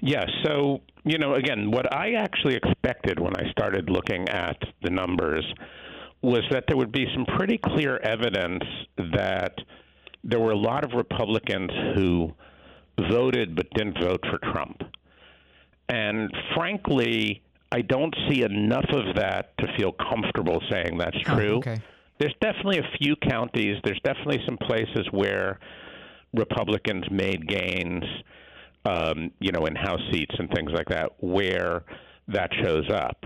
Yes. 0.00 0.24
Yeah, 0.24 0.44
so 0.46 0.80
you 1.04 1.18
know, 1.18 1.34
again, 1.34 1.70
what 1.70 1.94
I 1.94 2.14
actually 2.14 2.54
expected 2.56 3.20
when 3.20 3.36
I 3.36 3.50
started 3.50 3.90
looking 3.90 4.26
at 4.30 4.56
the 4.82 4.88
numbers 4.88 5.44
was 6.22 6.42
that 6.50 6.64
there 6.68 6.78
would 6.78 6.90
be 6.90 7.06
some 7.14 7.26
pretty 7.36 7.58
clear 7.58 7.98
evidence 7.98 8.64
that 8.96 9.58
there 10.24 10.40
were 10.40 10.52
a 10.52 10.56
lot 10.56 10.84
of 10.84 10.92
Republicans 10.92 11.70
who 11.94 12.32
voted 13.10 13.54
but 13.54 13.66
didn't 13.74 13.98
vote 14.00 14.24
for 14.30 14.38
Trump. 14.52 14.80
And 15.90 16.32
frankly, 16.54 17.42
I 17.70 17.82
don't 17.82 18.14
see 18.30 18.42
enough 18.42 18.88
of 18.90 19.16
that 19.16 19.56
to 19.58 19.66
feel 19.76 19.92
comfortable 19.92 20.62
saying 20.70 20.96
that's 20.96 21.18
oh, 21.28 21.36
true. 21.36 21.54
Oh, 21.56 21.58
okay. 21.58 21.80
There's 22.22 22.34
definitely 22.40 22.78
a 22.78 22.98
few 22.98 23.16
counties, 23.16 23.78
there's 23.82 24.00
definitely 24.04 24.38
some 24.46 24.56
places 24.56 25.08
where 25.10 25.58
Republicans 26.32 27.02
made 27.10 27.48
gains, 27.48 28.04
um, 28.84 29.32
you 29.40 29.50
know, 29.50 29.66
in 29.66 29.74
House 29.74 30.00
seats 30.12 30.32
and 30.38 30.48
things 30.54 30.70
like 30.72 30.88
that, 30.90 31.10
where 31.18 31.82
that 32.28 32.48
shows 32.62 32.88
up. 32.94 33.24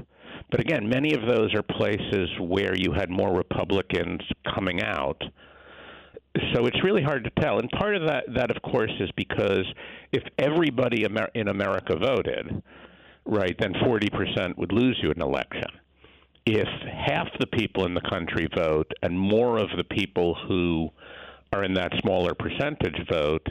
But 0.51 0.61
again, 0.61 0.89
many 0.89 1.13
of 1.13 1.21
those 1.29 1.53
are 1.55 1.63
places 1.63 2.31
where 2.41 2.75
you 2.75 2.95
had 2.97 3.11
more 3.11 3.37
Republicans 3.37 4.23
coming 4.55 4.83
out. 4.83 5.21
So 6.55 6.65
it's 6.65 6.83
really 6.83 7.03
hard 7.03 7.25
to 7.25 7.31
tell. 7.39 7.59
And 7.59 7.69
part 7.73 7.97
of 7.97 8.07
that, 8.09 8.25
that 8.35 8.51
of 8.51 8.63
course, 8.63 8.93
is 8.99 9.11
because 9.15 9.67
if 10.11 10.23
everybody 10.39 11.05
in 11.35 11.49
America 11.49 11.99
voted, 11.99 12.63
right, 13.27 13.57
then 13.59 13.75
40% 13.75 14.57
would 14.57 14.73
lose 14.73 14.99
you 15.03 15.11
an 15.11 15.21
election. 15.21 15.69
If 16.47 16.69
half 17.07 17.27
the 17.41 17.47
people 17.47 17.87
in 17.87 17.95
the 17.95 18.09
country 18.09 18.49
vote 18.57 18.91
and 19.03 19.19
more 19.19 19.59
of 19.59 19.69
the 19.77 19.85
people 19.85 20.37
who 20.47 20.91
are 21.53 21.65
in 21.65 21.75
that 21.75 21.93
smaller 22.01 22.35
percentage 22.35 22.97
vote, 23.11 23.47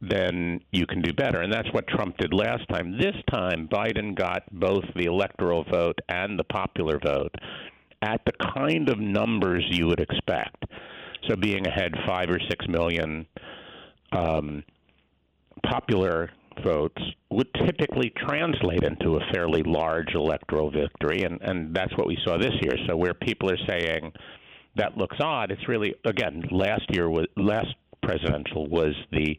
then 0.00 0.60
you 0.72 0.86
can 0.86 1.02
do 1.02 1.12
better. 1.12 1.40
And 1.42 1.52
that's 1.52 1.72
what 1.72 1.86
Trump 1.86 2.16
did 2.18 2.34
last 2.34 2.68
time. 2.68 2.98
This 2.98 3.14
time, 3.32 3.68
Biden 3.68 4.14
got 4.14 4.42
both 4.52 4.84
the 4.94 5.04
electoral 5.04 5.64
vote 5.70 5.98
and 6.08 6.38
the 6.38 6.44
popular 6.44 6.98
vote 6.98 7.34
at 8.02 8.20
the 8.26 8.32
kind 8.54 8.88
of 8.88 8.98
numbers 8.98 9.64
you 9.70 9.86
would 9.86 10.00
expect. 10.00 10.64
So 11.28 11.36
being 11.36 11.66
ahead 11.66 11.94
five 12.06 12.28
or 12.28 12.38
six 12.50 12.66
million 12.68 13.26
um, 14.12 14.64
popular 15.64 16.30
votes 16.64 17.02
would 17.36 17.52
typically 17.66 18.10
translate 18.26 18.82
into 18.82 19.16
a 19.16 19.20
fairly 19.30 19.62
large 19.62 20.14
electoral 20.14 20.70
victory, 20.70 21.22
and, 21.22 21.38
and 21.42 21.76
that's 21.76 21.94
what 21.98 22.06
we 22.06 22.16
saw 22.24 22.38
this 22.38 22.54
year. 22.62 22.72
So 22.88 22.96
where 22.96 23.12
people 23.12 23.50
are 23.50 23.58
saying 23.68 24.10
that 24.76 24.96
looks 24.96 25.18
odd, 25.20 25.50
it's 25.50 25.68
really 25.68 25.94
again 26.06 26.44
last 26.50 26.84
year 26.88 27.10
was 27.10 27.26
last 27.36 27.74
presidential 28.02 28.66
was 28.68 28.94
the 29.12 29.36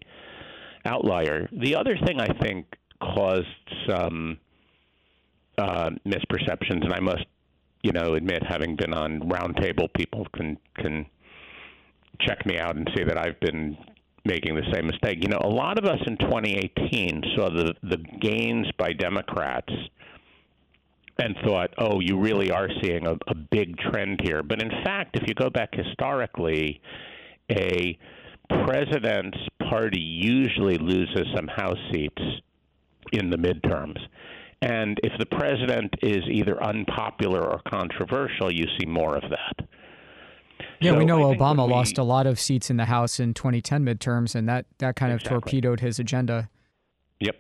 outlier. 0.86 1.50
The 1.52 1.76
other 1.76 1.98
thing 2.06 2.20
I 2.20 2.28
think 2.40 2.68
caused 3.02 3.48
some 3.90 4.38
uh, 5.58 5.90
misperceptions, 6.06 6.84
and 6.84 6.94
I 6.94 7.00
must, 7.00 7.26
you 7.82 7.94
know, 7.94 8.14
admit, 8.14 8.44
having 8.48 8.76
been 8.76 8.94
on 8.94 9.22
roundtable, 9.22 9.92
people 9.96 10.28
can 10.36 10.60
can 10.76 11.08
check 12.22 12.46
me 12.46 12.60
out 12.60 12.76
and 12.76 12.88
see 12.96 13.04
that 13.04 13.18
I've 13.18 13.40
been 13.40 13.76
making 14.28 14.56
the 14.56 14.70
same 14.74 14.88
mistake. 14.88 15.20
You 15.22 15.30
know, 15.30 15.42
a 15.42 15.50
lot 15.50 15.80
of 15.80 15.86
us 15.86 16.00
in 16.06 16.18
2018 16.18 17.24
saw 17.36 17.50
the 17.50 17.74
the 17.84 17.98
gains 18.22 18.68
by 18.78 18.94
Democrats 18.94 19.72
and 21.20 21.36
thought, 21.46 21.74
"Oh, 21.78 22.00
you 22.00 22.20
really 22.20 22.52
are 22.52 22.70
seeing 22.82 23.08
a, 23.08 23.14
a 23.28 23.36
big 23.36 23.78
trend 23.78 24.20
here." 24.24 24.44
But 24.44 24.62
in 24.62 24.70
fact, 24.84 25.18
if 25.18 25.28
you 25.28 25.34
go 25.34 25.50
back 25.50 25.74
historically, 25.74 26.82
a 27.50 27.98
president's 28.66 29.38
party 29.70 30.00
usually 30.02 30.78
loses 30.78 31.26
some 31.36 31.48
House 31.48 31.80
seats 31.92 32.22
in 33.14 33.30
the 33.30 33.38
midterms. 33.38 34.00
And 34.62 35.00
if 35.04 35.14
the 35.20 35.26
president 35.26 35.94
is 36.02 36.24
either 36.32 36.62
unpopular 36.64 37.42
or 37.42 37.62
controversial, 37.68 38.52
you 38.52 38.66
see 38.80 38.88
more 38.88 39.16
of 39.16 39.24
that. 39.30 39.68
Yeah, 40.80 40.92
so 40.92 40.98
we 40.98 41.06
know 41.06 41.20
Obama 41.20 41.66
we, 41.66 41.74
lost 41.74 41.98
a 41.98 42.04
lot 42.04 42.28
of 42.28 42.40
seats 42.40 42.70
in 42.70 42.78
the 42.78 42.86
House 42.86 43.20
in 43.20 43.34
2010 43.34 43.84
midterms, 43.84 44.36
and 44.36 44.48
that, 44.48 44.66
that 44.78 44.96
kind 44.96 45.12
of 45.12 45.22
exactly. 45.22 45.40
torpedoed 45.40 45.80
his 45.80 46.00
agenda. 46.00 46.50
Yep. 47.20 47.36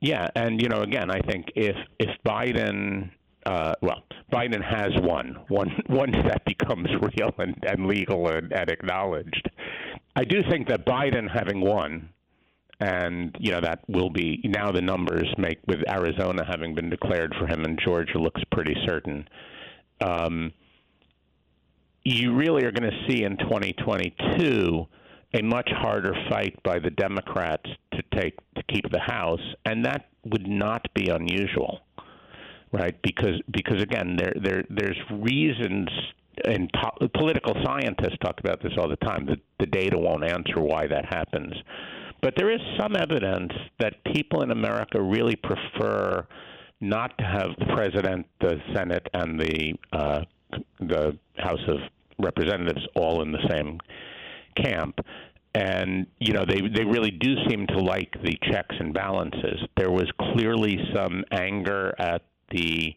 Yeah, 0.00 0.28
and 0.36 0.60
you 0.60 0.68
know, 0.68 0.82
again, 0.82 1.10
I 1.10 1.20
think 1.20 1.46
if 1.54 1.76
if 1.98 2.10
Biden, 2.26 3.10
uh, 3.46 3.74
well, 3.80 4.02
Biden 4.30 4.62
has 4.62 4.92
won. 5.00 5.38
One 5.48 5.70
once 5.88 6.16
that 6.28 6.44
becomes 6.44 6.88
real 7.00 7.32
and, 7.38 7.56
and 7.66 7.86
legal 7.86 8.28
and, 8.28 8.52
and 8.52 8.70
acknowledged, 8.70 9.48
I 10.14 10.24
do 10.24 10.42
think 10.50 10.68
that 10.68 10.84
Biden 10.84 11.30
having 11.32 11.62
won, 11.62 12.10
and 12.80 13.34
you 13.40 13.52
know 13.52 13.62
that 13.62 13.80
will 13.88 14.10
be 14.10 14.40
now 14.44 14.70
the 14.70 14.82
numbers 14.82 15.32
make 15.38 15.60
with 15.66 15.78
Arizona 15.88 16.44
having 16.46 16.74
been 16.74 16.90
declared 16.90 17.34
for 17.38 17.46
him, 17.46 17.64
and 17.64 17.80
Georgia 17.82 18.18
looks 18.18 18.42
pretty 18.52 18.76
certain. 18.84 19.26
Um, 20.02 20.52
you 22.04 22.34
really 22.34 22.64
are 22.64 22.72
going 22.72 22.90
to 22.90 23.06
see 23.08 23.24
in 23.24 23.36
2022 23.38 24.86
a 25.34 25.42
much 25.42 25.68
harder 25.74 26.14
fight 26.30 26.56
by 26.62 26.78
the 26.78 26.90
Democrats 26.90 27.68
to 27.92 28.02
take 28.14 28.36
to 28.54 28.62
keep 28.68 28.88
the 28.90 29.00
House, 29.00 29.40
and 29.64 29.84
that 29.84 30.08
would 30.24 30.46
not 30.46 30.86
be 30.94 31.08
unusual, 31.08 31.80
right? 32.72 32.94
Because 33.02 33.40
because 33.50 33.82
again, 33.82 34.16
there 34.16 34.34
there 34.40 34.64
there's 34.70 34.98
reasons 35.10 35.88
and 36.44 36.70
po- 36.72 37.08
political 37.14 37.54
scientists 37.64 38.16
talk 38.22 38.38
about 38.40 38.62
this 38.62 38.72
all 38.78 38.88
the 38.88 38.96
time. 38.96 39.26
The, 39.26 39.36
the 39.60 39.66
data 39.66 39.98
won't 39.98 40.24
answer 40.24 40.60
why 40.60 40.86
that 40.88 41.04
happens. 41.06 41.54
But 42.22 42.34
there 42.36 42.50
is 42.50 42.60
some 42.80 42.96
evidence 42.96 43.52
that 43.80 44.02
people 44.12 44.42
in 44.42 44.50
America 44.50 45.00
really 45.00 45.36
prefer 45.36 46.26
not 46.80 47.16
to 47.18 47.24
have 47.24 47.48
the 47.58 47.66
president, 47.74 48.26
the 48.40 48.56
Senate, 48.74 49.06
and 49.14 49.38
the 49.38 49.74
uh, 49.92 50.20
the 50.80 51.18
House 51.36 51.60
of 51.68 51.78
Representatives 52.18 52.86
all 52.94 53.22
in 53.22 53.32
the 53.32 53.46
same 53.50 53.80
camp. 54.62 54.98
And 55.54 56.06
you 56.18 56.32
know 56.32 56.44
they 56.44 56.60
they 56.62 56.84
really 56.84 57.12
do 57.12 57.36
seem 57.48 57.66
to 57.68 57.78
like 57.78 58.12
the 58.24 58.36
checks 58.50 58.74
and 58.78 58.92
balances. 58.92 59.60
There 59.76 59.90
was 59.90 60.10
clearly 60.32 60.78
some 60.92 61.24
anger 61.30 61.94
at 61.98 62.22
the 62.50 62.96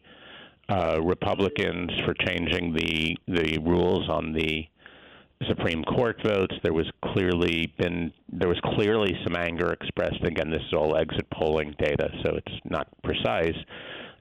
uh, 0.68 1.00
Republicans 1.02 1.90
for 2.04 2.14
changing 2.14 2.74
the 2.74 3.16
the 3.28 3.58
rules 3.58 4.08
on 4.08 4.32
the 4.32 4.66
Supreme 5.46 5.84
Court 5.84 6.20
votes. 6.24 6.54
There 6.62 6.72
was 6.72 6.90
clearly 7.12 7.72
been 7.78 8.12
there 8.32 8.48
was 8.48 8.60
clearly 8.74 9.16
some 9.24 9.36
anger 9.36 9.72
expressed. 9.72 10.22
Again, 10.24 10.50
this 10.50 10.62
is 10.62 10.72
all 10.72 10.96
exit 10.96 11.26
polling 11.30 11.74
data, 11.78 12.08
so 12.24 12.34
it's 12.34 12.60
not 12.64 12.88
precise. 13.02 13.56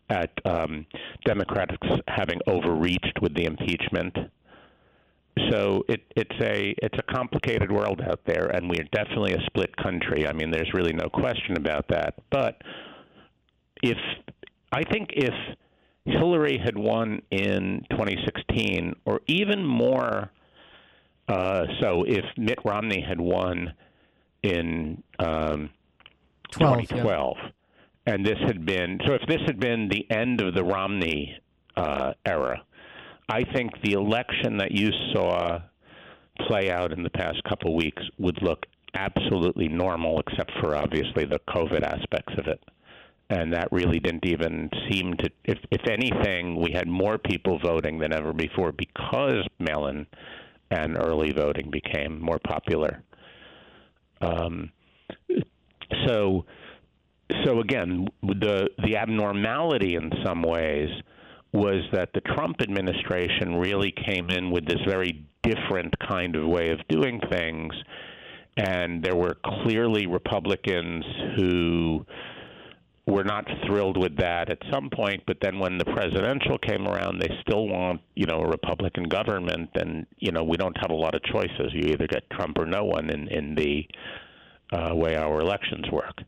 At 0.09 0.31
um, 0.45 0.85
Democrats 1.25 1.75
having 2.07 2.39
overreached 2.47 3.19
with 3.21 3.33
the 3.35 3.43
impeachment. 3.43 4.15
So 5.51 5.83
it, 5.87 6.01
it's 6.15 6.35
a 6.41 6.73
it's 6.81 6.97
a 6.97 7.13
complicated 7.13 7.71
world 7.71 8.01
out 8.01 8.21
there, 8.25 8.47
and 8.47 8.69
we're 8.69 8.87
definitely 8.91 9.33
a 9.33 9.41
split 9.45 9.75
country. 9.77 10.27
I 10.27 10.33
mean, 10.33 10.51
there's 10.51 10.71
really 10.73 10.93
no 10.93 11.09
question 11.09 11.57
about 11.57 11.87
that. 11.89 12.15
But 12.29 12.61
if 13.83 13.97
I 14.71 14.83
think 14.83 15.09
if 15.13 15.33
Hillary 16.05 16.57
had 16.63 16.77
won 16.77 17.21
in 17.31 17.85
2016, 17.91 18.95
or 19.05 19.21
even 19.27 19.65
more 19.65 20.31
uh, 21.27 21.65
so 21.81 22.03
if 22.07 22.23
Mitt 22.37 22.59
Romney 22.63 23.01
had 23.01 23.19
won 23.19 23.73
in 24.43 25.03
um, 25.19 25.69
12, 26.51 26.87
2012, 26.87 27.37
yeah. 27.37 28.13
and 28.13 28.25
this 28.25 28.37
had 28.45 28.65
been 28.65 28.99
so 29.05 29.13
if 29.13 29.21
this 29.27 29.41
had 29.45 29.59
been 29.59 29.89
the 29.89 30.09
end 30.09 30.41
of 30.41 30.53
the 30.53 30.63
Romney 30.63 31.37
uh, 31.75 32.13
era, 32.25 32.61
I 33.29 33.43
think 33.53 33.71
the 33.83 33.93
election 33.93 34.57
that 34.57 34.71
you 34.71 34.89
saw 35.13 35.59
play 36.47 36.69
out 36.71 36.91
in 36.93 37.03
the 37.03 37.09
past 37.09 37.43
couple 37.43 37.75
weeks 37.75 38.03
would 38.17 38.41
look 38.41 38.65
absolutely 38.93 39.67
normal, 39.67 40.19
except 40.19 40.51
for 40.61 40.75
obviously 40.75 41.25
the 41.25 41.39
COVID 41.49 41.83
aspects 41.83 42.33
of 42.37 42.47
it 42.47 42.61
and 43.29 43.53
that 43.53 43.67
really 43.71 43.99
didn't 43.99 44.25
even 44.25 44.69
seem 44.89 45.13
to. 45.17 45.29
If, 45.43 45.57
if 45.71 45.81
anything, 45.89 46.61
we 46.61 46.71
had 46.71 46.87
more 46.87 47.17
people 47.17 47.59
voting 47.59 47.99
than 47.99 48.13
ever 48.13 48.33
before 48.33 48.71
because 48.71 49.45
mail-in 49.59 50.05
and 50.71 50.97
early 50.97 51.31
voting 51.31 51.69
became 51.69 52.21
more 52.21 52.39
popular. 52.39 53.03
Um, 54.21 54.71
so, 56.07 56.45
so 57.45 57.59
again, 57.59 58.07
the 58.23 58.69
the 58.83 58.95
abnormality 58.95 59.95
in 59.95 60.11
some 60.25 60.41
ways 60.41 60.89
was 61.53 61.83
that 61.93 62.09
the 62.13 62.21
Trump 62.21 62.61
administration 62.61 63.55
really 63.55 63.93
came 64.05 64.29
in 64.29 64.51
with 64.51 64.65
this 64.65 64.79
very 64.87 65.25
different 65.43 65.93
kind 66.07 66.35
of 66.35 66.47
way 66.47 66.69
of 66.71 66.79
doing 66.89 67.21
things, 67.31 67.73
and 68.57 69.03
there 69.03 69.15
were 69.15 69.37
clearly 69.63 70.07
Republicans 70.07 71.05
who 71.37 72.05
were 73.07 73.23
not 73.23 73.45
thrilled 73.65 73.97
with 73.97 74.17
that 74.17 74.49
at 74.49 74.57
some 74.71 74.89
point, 74.89 75.23
but 75.25 75.37
then 75.41 75.59
when 75.59 75.77
the 75.77 75.85
presidential 75.85 76.57
came 76.57 76.85
around, 76.85 77.19
they 77.21 77.29
still 77.41 77.67
want, 77.67 78.01
you 78.15 78.25
know, 78.25 78.41
a 78.41 78.47
Republican 78.47 79.05
government, 79.05 79.69
and 79.75 80.05
you 80.19 80.31
know, 80.31 80.43
we 80.43 80.57
don't 80.57 80.77
have 80.81 80.91
a 80.91 80.95
lot 80.95 81.15
of 81.15 81.23
choices. 81.23 81.71
You 81.73 81.91
either 81.93 82.07
get 82.07 82.29
Trump 82.29 82.57
or 82.59 82.65
no 82.65 82.83
one 82.83 83.09
in 83.09 83.27
in 83.29 83.55
the 83.55 83.87
uh, 84.73 84.93
way 84.93 85.15
our 85.15 85.39
elections 85.39 85.89
work. 85.91 86.21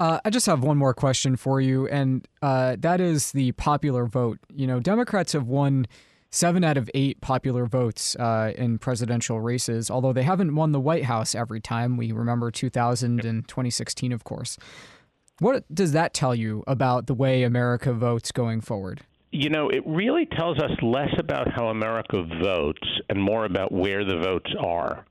Uh, 0.00 0.20
I 0.24 0.30
just 0.30 0.46
have 0.46 0.62
one 0.62 0.76
more 0.76 0.94
question 0.94 1.36
for 1.36 1.60
you, 1.60 1.88
and 1.88 2.26
uh, 2.40 2.76
that 2.78 3.00
is 3.00 3.32
the 3.32 3.52
popular 3.52 4.06
vote. 4.06 4.38
You 4.54 4.66
know, 4.66 4.78
Democrats 4.78 5.32
have 5.32 5.46
won 5.46 5.86
seven 6.30 6.62
out 6.62 6.76
of 6.76 6.90
eight 6.94 7.20
popular 7.20 7.66
votes 7.66 8.14
uh, 8.16 8.52
in 8.56 8.78
presidential 8.78 9.40
races, 9.40 9.90
although 9.90 10.12
they 10.12 10.22
haven't 10.22 10.54
won 10.54 10.72
the 10.72 10.80
White 10.80 11.04
House 11.04 11.34
every 11.34 11.60
time. 11.60 11.96
We 11.96 12.12
remember 12.12 12.50
2000 12.50 13.24
and 13.24 13.48
2016, 13.48 14.12
of 14.12 14.24
course. 14.24 14.56
What 15.40 15.64
does 15.72 15.92
that 15.92 16.14
tell 16.14 16.34
you 16.34 16.64
about 16.66 17.06
the 17.06 17.14
way 17.14 17.42
America 17.42 17.92
votes 17.92 18.30
going 18.32 18.60
forward? 18.60 19.02
You 19.30 19.50
know, 19.50 19.68
it 19.68 19.86
really 19.86 20.26
tells 20.26 20.58
us 20.58 20.70
less 20.82 21.12
about 21.18 21.52
how 21.52 21.68
America 21.68 22.24
votes 22.42 22.86
and 23.08 23.20
more 23.20 23.44
about 23.44 23.72
where 23.72 24.04
the 24.04 24.16
votes 24.16 24.52
are. 24.58 25.04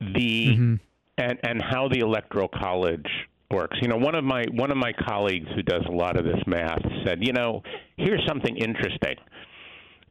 The 0.00 0.46
mm-hmm. 0.48 0.74
and 1.18 1.38
and 1.42 1.62
how 1.62 1.88
the 1.88 2.00
electoral 2.00 2.48
college 2.48 3.08
works. 3.50 3.76
You 3.80 3.88
know, 3.88 3.96
one 3.96 4.14
of 4.14 4.24
my 4.24 4.44
one 4.52 4.70
of 4.70 4.76
my 4.76 4.92
colleagues 5.06 5.46
who 5.54 5.62
does 5.62 5.82
a 5.88 5.92
lot 5.92 6.18
of 6.18 6.24
this 6.24 6.42
math 6.46 6.82
said, 7.06 7.18
you 7.20 7.32
know, 7.32 7.62
here's 7.96 8.22
something 8.26 8.56
interesting. 8.56 9.16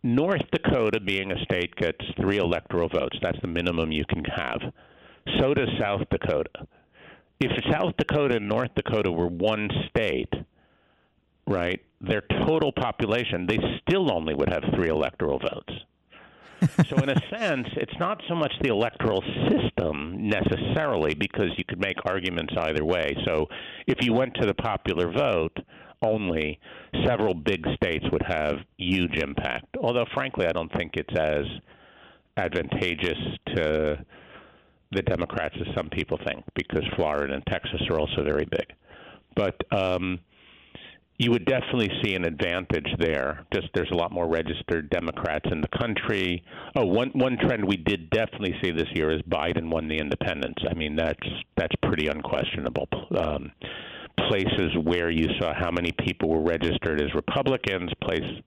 North 0.04 0.42
Dakota, 0.52 1.00
being 1.00 1.32
a 1.32 1.44
state, 1.46 1.74
gets 1.78 2.00
three 2.20 2.38
electoral 2.38 2.90
votes. 2.90 3.18
That's 3.22 3.40
the 3.42 3.48
minimum 3.48 3.92
you 3.92 4.04
can 4.10 4.24
have. 4.26 4.60
So 5.40 5.54
does 5.54 5.70
South 5.80 6.02
Dakota. 6.12 6.68
If 7.40 7.52
South 7.72 7.94
Dakota 7.98 8.36
and 8.36 8.50
North 8.50 8.72
Dakota 8.76 9.12
were 9.12 9.28
one 9.28 9.70
state, 9.90 10.32
right, 11.48 11.82
their 12.02 12.22
total 12.46 12.72
population, 12.74 13.48
they 13.48 13.58
still 13.88 14.14
only 14.14 14.34
would 14.34 14.50
have 14.50 14.64
three 14.76 14.90
electoral 14.90 15.40
votes. 15.40 15.74
So 16.90 16.96
in 16.98 17.10
a 17.10 17.22
sense, 17.30 17.68
it's 17.76 17.98
not 18.00 18.22
so 18.28 18.36
much 18.36 18.52
the 18.62 18.70
electoral 18.70 19.24
system 19.50 20.30
necessarily 20.30 21.14
because 21.14 21.50
you 21.58 21.64
could 21.66 21.80
make 21.80 21.98
arguments 22.06 22.54
either 22.58 22.84
way. 22.84 23.16
So 23.26 23.48
if 23.88 23.98
you 24.02 24.14
went 24.14 24.34
to 24.36 24.46
the 24.46 24.54
popular 24.54 25.12
vote 25.12 25.58
only, 26.02 26.60
several 27.06 27.34
big 27.34 27.66
states 27.76 28.06
would 28.12 28.24
have 28.28 28.58
huge 28.78 29.18
impact. 29.18 29.66
Although 29.82 30.06
frankly, 30.14 30.46
I 30.48 30.52
don't 30.52 30.72
think 30.74 30.94
it's 30.96 31.18
as 31.18 31.46
advantageous 32.38 33.18
to 33.56 34.06
the 34.92 35.02
Democrats 35.02 35.56
as 35.60 35.74
some 35.76 35.90
people 35.90 36.20
think 36.26 36.44
because 36.56 36.84
Florida 36.96 37.34
and 37.34 37.44
Texas 37.48 37.82
are 37.90 38.00
also 38.00 38.24
very 38.24 38.46
big. 38.46 38.74
But 39.36 39.56
um, 39.72 40.20
you 41.24 41.32
would 41.32 41.46
definitely 41.46 41.90
see 42.04 42.16
an 42.16 42.26
advantage 42.26 42.88
there. 43.00 43.46
Just 43.54 43.68
there's 43.74 43.90
a 43.94 43.96
lot 43.96 44.12
more 44.12 44.28
registered 44.28 44.90
Democrats 44.90 45.46
in 45.50 45.62
the 45.62 45.70
country. 45.80 46.44
Oh, 46.76 46.86
one 46.86 47.12
one 47.14 47.38
trend 47.38 47.64
we 47.64 47.78
did 47.78 48.10
definitely 48.10 48.56
see 48.62 48.72
this 48.72 48.90
year 48.94 49.10
is 49.10 49.22
Biden 49.22 49.72
won 49.72 49.88
the 49.88 49.98
independents. 49.98 50.62
I 50.70 50.74
mean 50.74 50.98
that's 50.98 51.28
that's 51.56 51.74
pretty 51.84 52.08
unquestionable. 52.08 52.90
Um, 53.18 53.52
places 54.28 54.76
where 54.84 55.10
you 55.10 55.28
saw 55.40 55.54
how 55.54 55.72
many 55.72 55.94
people 56.06 56.28
were 56.30 56.44
registered 56.44 57.02
as 57.02 57.14
Republicans, 57.16 57.90
place 58.02 58.42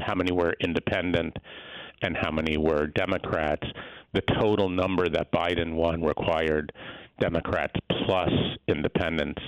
how 0.00 0.14
many 0.14 0.30
were 0.30 0.54
independent, 0.60 1.34
and 2.02 2.14
how 2.20 2.30
many 2.30 2.58
were 2.58 2.88
Democrats. 2.88 3.66
The 4.12 4.22
total 4.38 4.68
number 4.68 5.08
that 5.08 5.32
Biden 5.32 5.74
won 5.74 6.02
required 6.02 6.72
Democrats 7.20 7.74
plus 8.06 8.30
independents. 8.68 9.42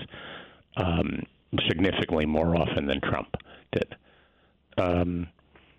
Um, 0.77 1.23
significantly 1.69 2.27
more 2.27 2.57
often 2.57 2.87
than 2.87 3.01
Trump 3.01 3.35
did. 3.73 3.97
Um, 4.79 5.29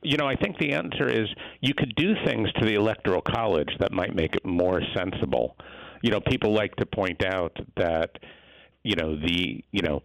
you 0.04 0.18
know, 0.18 0.28
I 0.28 0.36
think 0.36 0.58
the 0.58 0.74
answer 0.74 1.08
is 1.08 1.28
you 1.62 1.74
could 1.74 1.94
do 1.96 2.14
things 2.26 2.52
to 2.54 2.66
the 2.66 2.76
electoral 2.76 3.22
college 3.22 3.70
that 3.80 3.92
might 3.92 4.16
make 4.16 4.36
it 4.36 4.46
more 4.46 4.82
sensible. 4.96 5.56
You 6.02 6.12
know, 6.12 6.20
people 6.20 6.54
like 6.54 6.76
to 6.78 6.86
point 6.86 7.24
out 7.24 7.56
that 7.78 8.18
you 8.84 8.96
know 8.96 9.16
the 9.16 9.64
you 9.72 9.82
know 9.84 10.02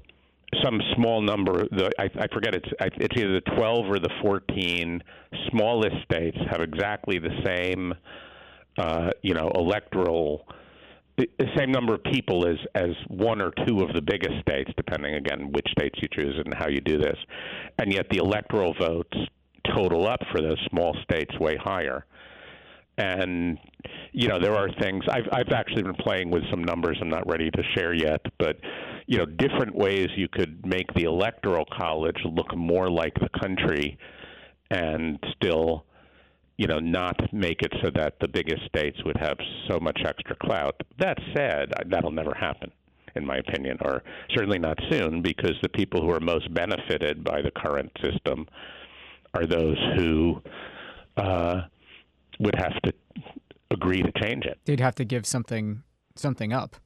some 0.62 0.80
small 0.94 1.22
number. 1.22 1.64
The 1.70 1.90
I, 1.98 2.04
I 2.04 2.26
forget 2.28 2.54
it's 2.54 2.68
it's 2.80 3.16
either 3.16 3.40
the 3.40 3.56
12 3.56 3.86
or 3.86 3.98
the 3.98 4.10
14 4.22 5.02
smallest 5.50 5.96
states 6.04 6.36
have 6.50 6.60
exactly 6.60 7.18
the 7.18 7.42
same 7.44 7.94
uh, 8.78 9.10
you 9.22 9.34
know 9.34 9.50
electoral 9.54 10.46
the 11.16 11.46
same 11.56 11.72
number 11.72 11.94
of 11.94 12.02
people 12.04 12.46
as 12.46 12.58
as 12.74 12.90
one 13.08 13.40
or 13.40 13.52
two 13.66 13.80
of 13.80 13.92
the 13.94 14.02
biggest 14.02 14.40
states, 14.40 14.70
depending 14.76 15.14
again 15.14 15.50
which 15.52 15.66
states 15.70 15.98
you 16.02 16.08
choose 16.12 16.34
and 16.44 16.52
how 16.54 16.68
you 16.68 16.80
do 16.80 16.98
this, 16.98 17.16
and 17.78 17.92
yet 17.92 18.06
the 18.10 18.18
electoral 18.18 18.74
votes 18.74 19.16
total 19.74 20.06
up 20.06 20.20
for 20.30 20.40
those 20.40 20.58
small 20.70 20.96
states 21.02 21.38
way 21.40 21.56
higher. 21.56 22.04
And 22.98 23.58
you 24.12 24.28
know 24.28 24.38
there 24.40 24.54
are 24.54 24.68
things 24.80 25.04
I've 25.10 25.28
I've 25.32 25.52
actually 25.52 25.82
been 25.82 25.94
playing 25.94 26.30
with 26.30 26.42
some 26.50 26.64
numbers 26.64 26.98
I'm 27.00 27.10
not 27.10 27.26
ready 27.26 27.50
to 27.50 27.62
share 27.74 27.94
yet, 27.94 28.20
but 28.38 28.58
you 29.06 29.18
know 29.18 29.26
different 29.26 29.74
ways 29.74 30.08
you 30.16 30.28
could 30.28 30.64
make 30.66 30.92
the 30.94 31.04
electoral 31.04 31.66
college 31.76 32.16
look 32.24 32.54
more 32.56 32.90
like 32.90 33.14
the 33.14 33.28
country, 33.38 33.98
and 34.70 35.18
still 35.34 35.84
you 36.58 36.66
know, 36.66 36.78
not 36.78 37.16
make 37.32 37.62
it 37.62 37.72
so 37.82 37.90
that 37.94 38.14
the 38.20 38.28
biggest 38.28 38.64
states 38.66 38.98
would 39.04 39.16
have 39.18 39.36
so 39.68 39.78
much 39.78 40.00
extra 40.06 40.36
clout. 40.36 40.74
That 40.98 41.18
said, 41.36 41.72
that'll 41.90 42.10
never 42.10 42.34
happen, 42.34 42.72
in 43.14 43.26
my 43.26 43.36
opinion, 43.36 43.78
or 43.82 44.02
certainly 44.34 44.58
not 44.58 44.78
soon, 44.90 45.22
because 45.22 45.54
the 45.62 45.68
people 45.68 46.00
who 46.00 46.10
are 46.10 46.20
most 46.20 46.52
benefited 46.54 47.22
by 47.22 47.42
the 47.42 47.50
current 47.50 47.92
system 48.02 48.46
are 49.34 49.46
those 49.46 49.76
who 49.96 50.40
uh, 51.16 51.62
would 52.40 52.54
have 52.56 52.80
to 52.82 52.92
agree 53.70 54.02
to 54.02 54.12
change 54.22 54.44
it. 54.44 54.58
They'd 54.64 54.80
have 54.80 54.94
to 54.96 55.04
give 55.04 55.26
something 55.26 55.82
something 56.14 56.52
up. 56.52 56.76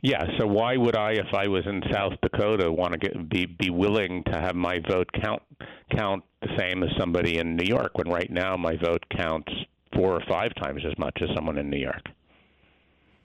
Yeah, 0.00 0.24
so 0.38 0.46
why 0.46 0.76
would 0.76 0.96
I, 0.96 1.12
if 1.12 1.34
I 1.34 1.48
was 1.48 1.66
in 1.66 1.82
South 1.92 2.12
Dakota, 2.22 2.70
want 2.70 2.92
to 2.92 2.98
get, 2.98 3.28
be 3.28 3.46
be 3.46 3.70
willing 3.70 4.22
to 4.24 4.40
have 4.40 4.54
my 4.54 4.78
vote 4.88 5.10
count 5.20 5.42
count 5.96 6.22
the 6.40 6.48
same 6.56 6.84
as 6.84 6.90
somebody 6.96 7.38
in 7.38 7.56
New 7.56 7.66
York? 7.66 7.98
When 7.98 8.08
right 8.08 8.30
now 8.30 8.56
my 8.56 8.76
vote 8.76 9.04
counts 9.16 9.52
four 9.94 10.12
or 10.12 10.22
five 10.28 10.54
times 10.54 10.82
as 10.86 10.96
much 10.98 11.18
as 11.20 11.28
someone 11.34 11.58
in 11.58 11.68
New 11.68 11.78
York. 11.78 12.02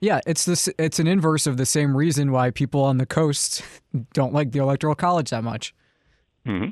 Yeah, 0.00 0.20
it's 0.26 0.44
this. 0.44 0.68
It's 0.78 0.98
an 0.98 1.06
inverse 1.06 1.46
of 1.46 1.56
the 1.56 1.66
same 1.66 1.96
reason 1.96 2.32
why 2.32 2.50
people 2.50 2.82
on 2.82 2.98
the 2.98 3.06
coast 3.06 3.62
don't 4.12 4.34
like 4.34 4.50
the 4.50 4.58
electoral 4.58 4.96
college 4.96 5.30
that 5.30 5.44
much. 5.44 5.74
hmm 6.44 6.66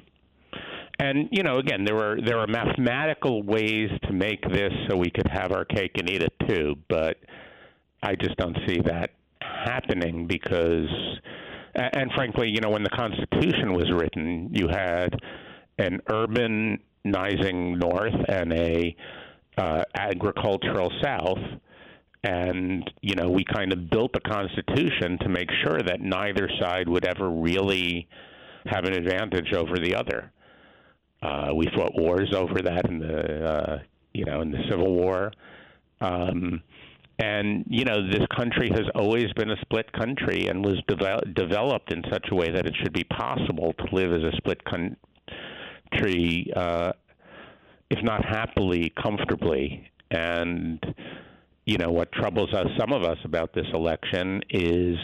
And 0.99 1.29
you 1.31 1.45
know, 1.45 1.59
again, 1.59 1.85
there 1.85 1.97
are 1.97 2.21
there 2.21 2.39
are 2.39 2.49
mathematical 2.49 3.45
ways 3.45 3.89
to 4.03 4.13
make 4.13 4.43
this 4.53 4.73
so 4.89 4.97
we 4.97 5.11
could 5.11 5.29
have 5.29 5.53
our 5.53 5.65
cake 5.65 5.93
and 5.95 6.11
eat 6.11 6.23
it 6.23 6.33
too, 6.49 6.75
but 6.89 7.19
I 8.03 8.17
just 8.17 8.37
don't 8.37 8.59
see 8.67 8.81
that 8.85 9.13
happening 9.65 10.27
because, 10.27 10.89
and 11.75 12.11
frankly, 12.15 12.49
you 12.49 12.61
know, 12.61 12.71
when 12.71 12.83
the 12.83 12.91
Constitution 12.91 13.73
was 13.75 13.91
written, 13.93 14.51
you 14.53 14.69
had 14.69 15.15
an 15.79 16.01
urbanizing 16.09 17.79
North 17.79 18.15
and 18.29 18.53
a 18.53 18.97
uh, 19.59 19.83
agricultural 19.95 20.91
South. 21.03 21.39
And, 22.25 22.89
you 23.01 23.17
know, 23.17 23.29
we 23.29 23.45
kind 23.45 23.73
of 23.73 23.91
built 23.91 24.13
the 24.13 24.21
Constitution 24.21 25.19
to 25.23 25.29
make 25.29 25.49
sure 25.65 25.81
that 25.83 26.01
neither 26.01 26.49
side 26.61 26.89
would 26.89 27.05
ever 27.05 27.29
really 27.29 28.07
have 28.67 28.85
an 28.85 28.93
advantage 28.93 29.53
over 29.53 29.77
the 29.77 29.95
other. 29.97 30.31
Uh, 31.21 31.53
we 31.55 31.67
fought 31.75 31.93
wars 31.97 32.33
over 32.35 32.63
that 32.63 32.89
in 32.89 33.01
the, 33.01 33.45
uh, 33.45 33.79
you 34.13 34.25
know, 34.25 34.41
in 34.41 34.53
the 34.53 34.63
Civil 34.71 34.93
War. 34.95 35.33
Um, 36.01 36.63
and 37.23 37.65
you 37.69 37.85
know, 37.85 38.11
this 38.11 38.27
country 38.37 38.69
has 38.71 38.87
always 38.97 39.33
been 39.37 39.51
a 39.51 39.57
split 39.61 39.93
country 39.93 40.49
and 40.49 40.65
was 40.65 40.81
devel- 40.91 41.35
developed 41.35 41.93
in 41.93 42.03
such 42.11 42.27
a 42.33 42.35
way 42.35 42.51
that 42.51 42.67
it 42.67 42.75
should 42.83 42.93
be 42.93 43.05
possible 43.05 43.73
to 43.75 43.95
live 43.95 44.13
as 44.13 44.23
a 44.23 44.37
split 44.39 44.61
country, 44.65 46.53
uh, 46.57 46.91
if 47.91 48.03
not 48.03 48.25
happily, 48.25 48.93
comfortably. 49.01 49.89
And 50.11 50.85
you 51.65 51.79
know, 51.79 51.93
what 51.93 52.11
troubles 52.11 52.53
us, 52.55 52.67
some 52.77 52.93
of 52.93 53.05
us, 53.05 53.19
about 53.25 53.55
this 53.55 53.67
election 53.73 54.43
is. 54.51 54.97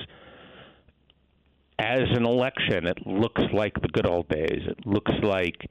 As 1.80 2.00
an 2.16 2.26
election, 2.26 2.88
it 2.88 3.06
looks 3.06 3.42
like 3.52 3.74
the 3.80 3.86
good 3.86 4.08
old 4.08 4.28
days. 4.28 4.62
It 4.66 4.84
looks 4.84 5.12
like 5.22 5.70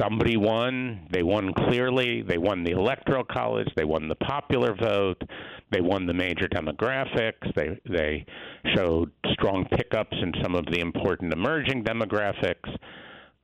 somebody 0.00 0.36
won. 0.36 1.06
They 1.12 1.22
won 1.22 1.52
clearly. 1.52 2.22
They 2.22 2.38
won 2.38 2.64
the 2.64 2.72
electoral 2.72 3.24
college. 3.24 3.68
They 3.76 3.84
won 3.84 4.08
the 4.08 4.14
popular 4.16 4.74
vote. 4.74 5.22
They 5.70 5.80
won 5.80 6.06
the 6.06 6.14
major 6.14 6.48
demographics. 6.48 7.54
They 7.54 7.78
they 7.88 8.26
showed 8.74 9.10
strong 9.32 9.66
pickups 9.70 10.16
in 10.20 10.32
some 10.42 10.54
of 10.54 10.66
the 10.66 10.80
important 10.80 11.32
emerging 11.32 11.84
demographics. 11.84 12.76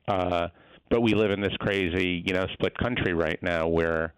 Uh, 0.07 0.47
but 0.89 1.01
we 1.01 1.13
live 1.13 1.31
in 1.31 1.41
this 1.41 1.55
crazy, 1.59 2.23
you 2.25 2.33
know, 2.33 2.45
split 2.53 2.77
country 2.77 3.13
right 3.13 3.41
now 3.41 3.67
where 3.67 4.13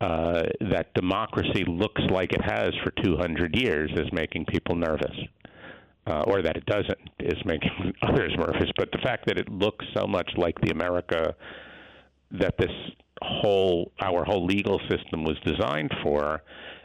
uh, 0.00 0.42
that 0.70 0.92
democracy 0.94 1.64
looks 1.66 2.02
like 2.10 2.32
it 2.32 2.42
has 2.42 2.72
for 2.82 2.90
200 3.02 3.56
years 3.56 3.90
is 3.94 4.12
making 4.12 4.44
people 4.46 4.74
nervous. 4.74 5.16
Uh, 6.06 6.20
or 6.26 6.42
that 6.42 6.54
it 6.54 6.66
doesn't 6.66 6.98
is 7.20 7.38
making 7.46 7.94
others 8.02 8.30
nervous. 8.36 8.70
But 8.76 8.90
the 8.92 8.98
fact 8.98 9.26
that 9.26 9.38
it 9.38 9.48
looks 9.48 9.86
so 9.96 10.06
much 10.06 10.30
like 10.36 10.54
the 10.60 10.70
America 10.70 11.34
that 12.32 12.58
this 12.58 12.70
whole 13.22 13.90
our 14.02 14.24
whole 14.24 14.44
legal 14.44 14.78
system 14.90 15.24
was 15.24 15.36
designed 15.46 15.90
for 16.02 16.42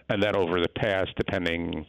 and 0.09 0.23
that 0.23 0.35
over 0.35 0.59
the 0.59 0.69
past, 0.69 1.09
depending 1.17 1.85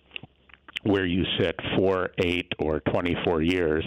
where 0.82 1.06
you 1.06 1.24
sit, 1.38 1.54
four, 1.76 2.10
eight, 2.24 2.50
or 2.58 2.80
24 2.80 3.42
years, 3.42 3.84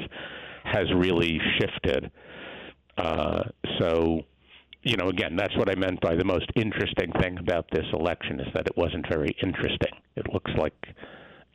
has 0.64 0.86
really 0.96 1.40
shifted. 1.60 2.12
Uh, 2.98 3.44
so, 3.80 4.22
you 4.84 4.96
know, 4.98 5.08
again, 5.10 5.36
that's 5.36 5.56
what 5.58 5.70
I 5.70 5.76
meant 5.76 6.02
by 6.02 6.16
the 6.16 6.26
most 6.26 6.50
interesting 6.56 7.12
thing 7.22 7.38
about 7.40 7.66
this 7.72 7.86
election 7.94 8.40
is 8.40 8.48
that 8.54 8.68
it 8.68 8.78
wasn't 8.78 9.08
very 9.10 9.36
interesting. 9.42 9.94
It 10.16 10.32
looks 10.32 10.52
like 10.58 10.76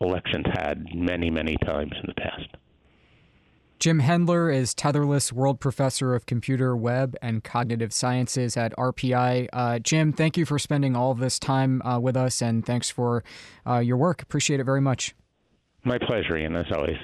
elections 0.01 0.47
had 0.55 0.87
many, 0.95 1.31
many 1.31 1.57
times 1.65 1.93
in 2.01 2.05
the 2.07 2.15
past. 2.15 2.49
Jim 3.79 4.01
Hendler 4.01 4.53
is 4.53 4.75
Tetherless 4.75 5.33
World 5.33 5.61
Professor 5.61 6.15
of 6.15 6.27
Computer, 6.27 6.77
Web, 6.77 7.15
and 7.23 7.45
Cognitive 7.45 7.93
Sciences 7.93 8.57
at 8.57 8.77
RPI. 8.77 9.49
Uh, 9.53 9.79
Jim, 9.79 10.13
thank 10.13 10.37
you 10.37 10.45
for 10.45 10.59
spending 10.59 10.97
all 10.97 11.15
this 11.15 11.39
time 11.39 11.81
uh, 11.83 12.01
with 12.01 12.17
us, 12.17 12.43
and 12.43 12.67
thanks 12.67 12.91
for 12.91 13.23
uh, 13.67 13.79
your 13.79 13.97
work. 13.97 14.21
Appreciate 14.21 14.59
it 14.59 14.65
very 14.65 14.81
much. 14.81 15.15
My 15.85 15.97
pleasure, 15.97 16.37
Ian, 16.37 16.57
as 16.57 16.67
always. 16.75 16.97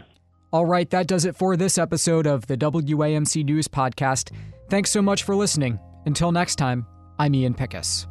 All 0.52 0.66
right, 0.66 0.88
that 0.90 1.06
does 1.06 1.24
it 1.24 1.36
for 1.36 1.56
this 1.56 1.78
episode 1.78 2.26
of 2.26 2.48
the 2.48 2.56
WAMC 2.56 3.44
News 3.44 3.68
Podcast. 3.68 4.32
Thanks 4.68 4.90
so 4.90 5.00
much 5.00 5.22
for 5.22 5.36
listening. 5.36 5.78
Until 6.06 6.32
next 6.32 6.56
time, 6.56 6.86
I'm 7.18 7.34
Ian 7.34 7.54
Pickus. 7.54 8.06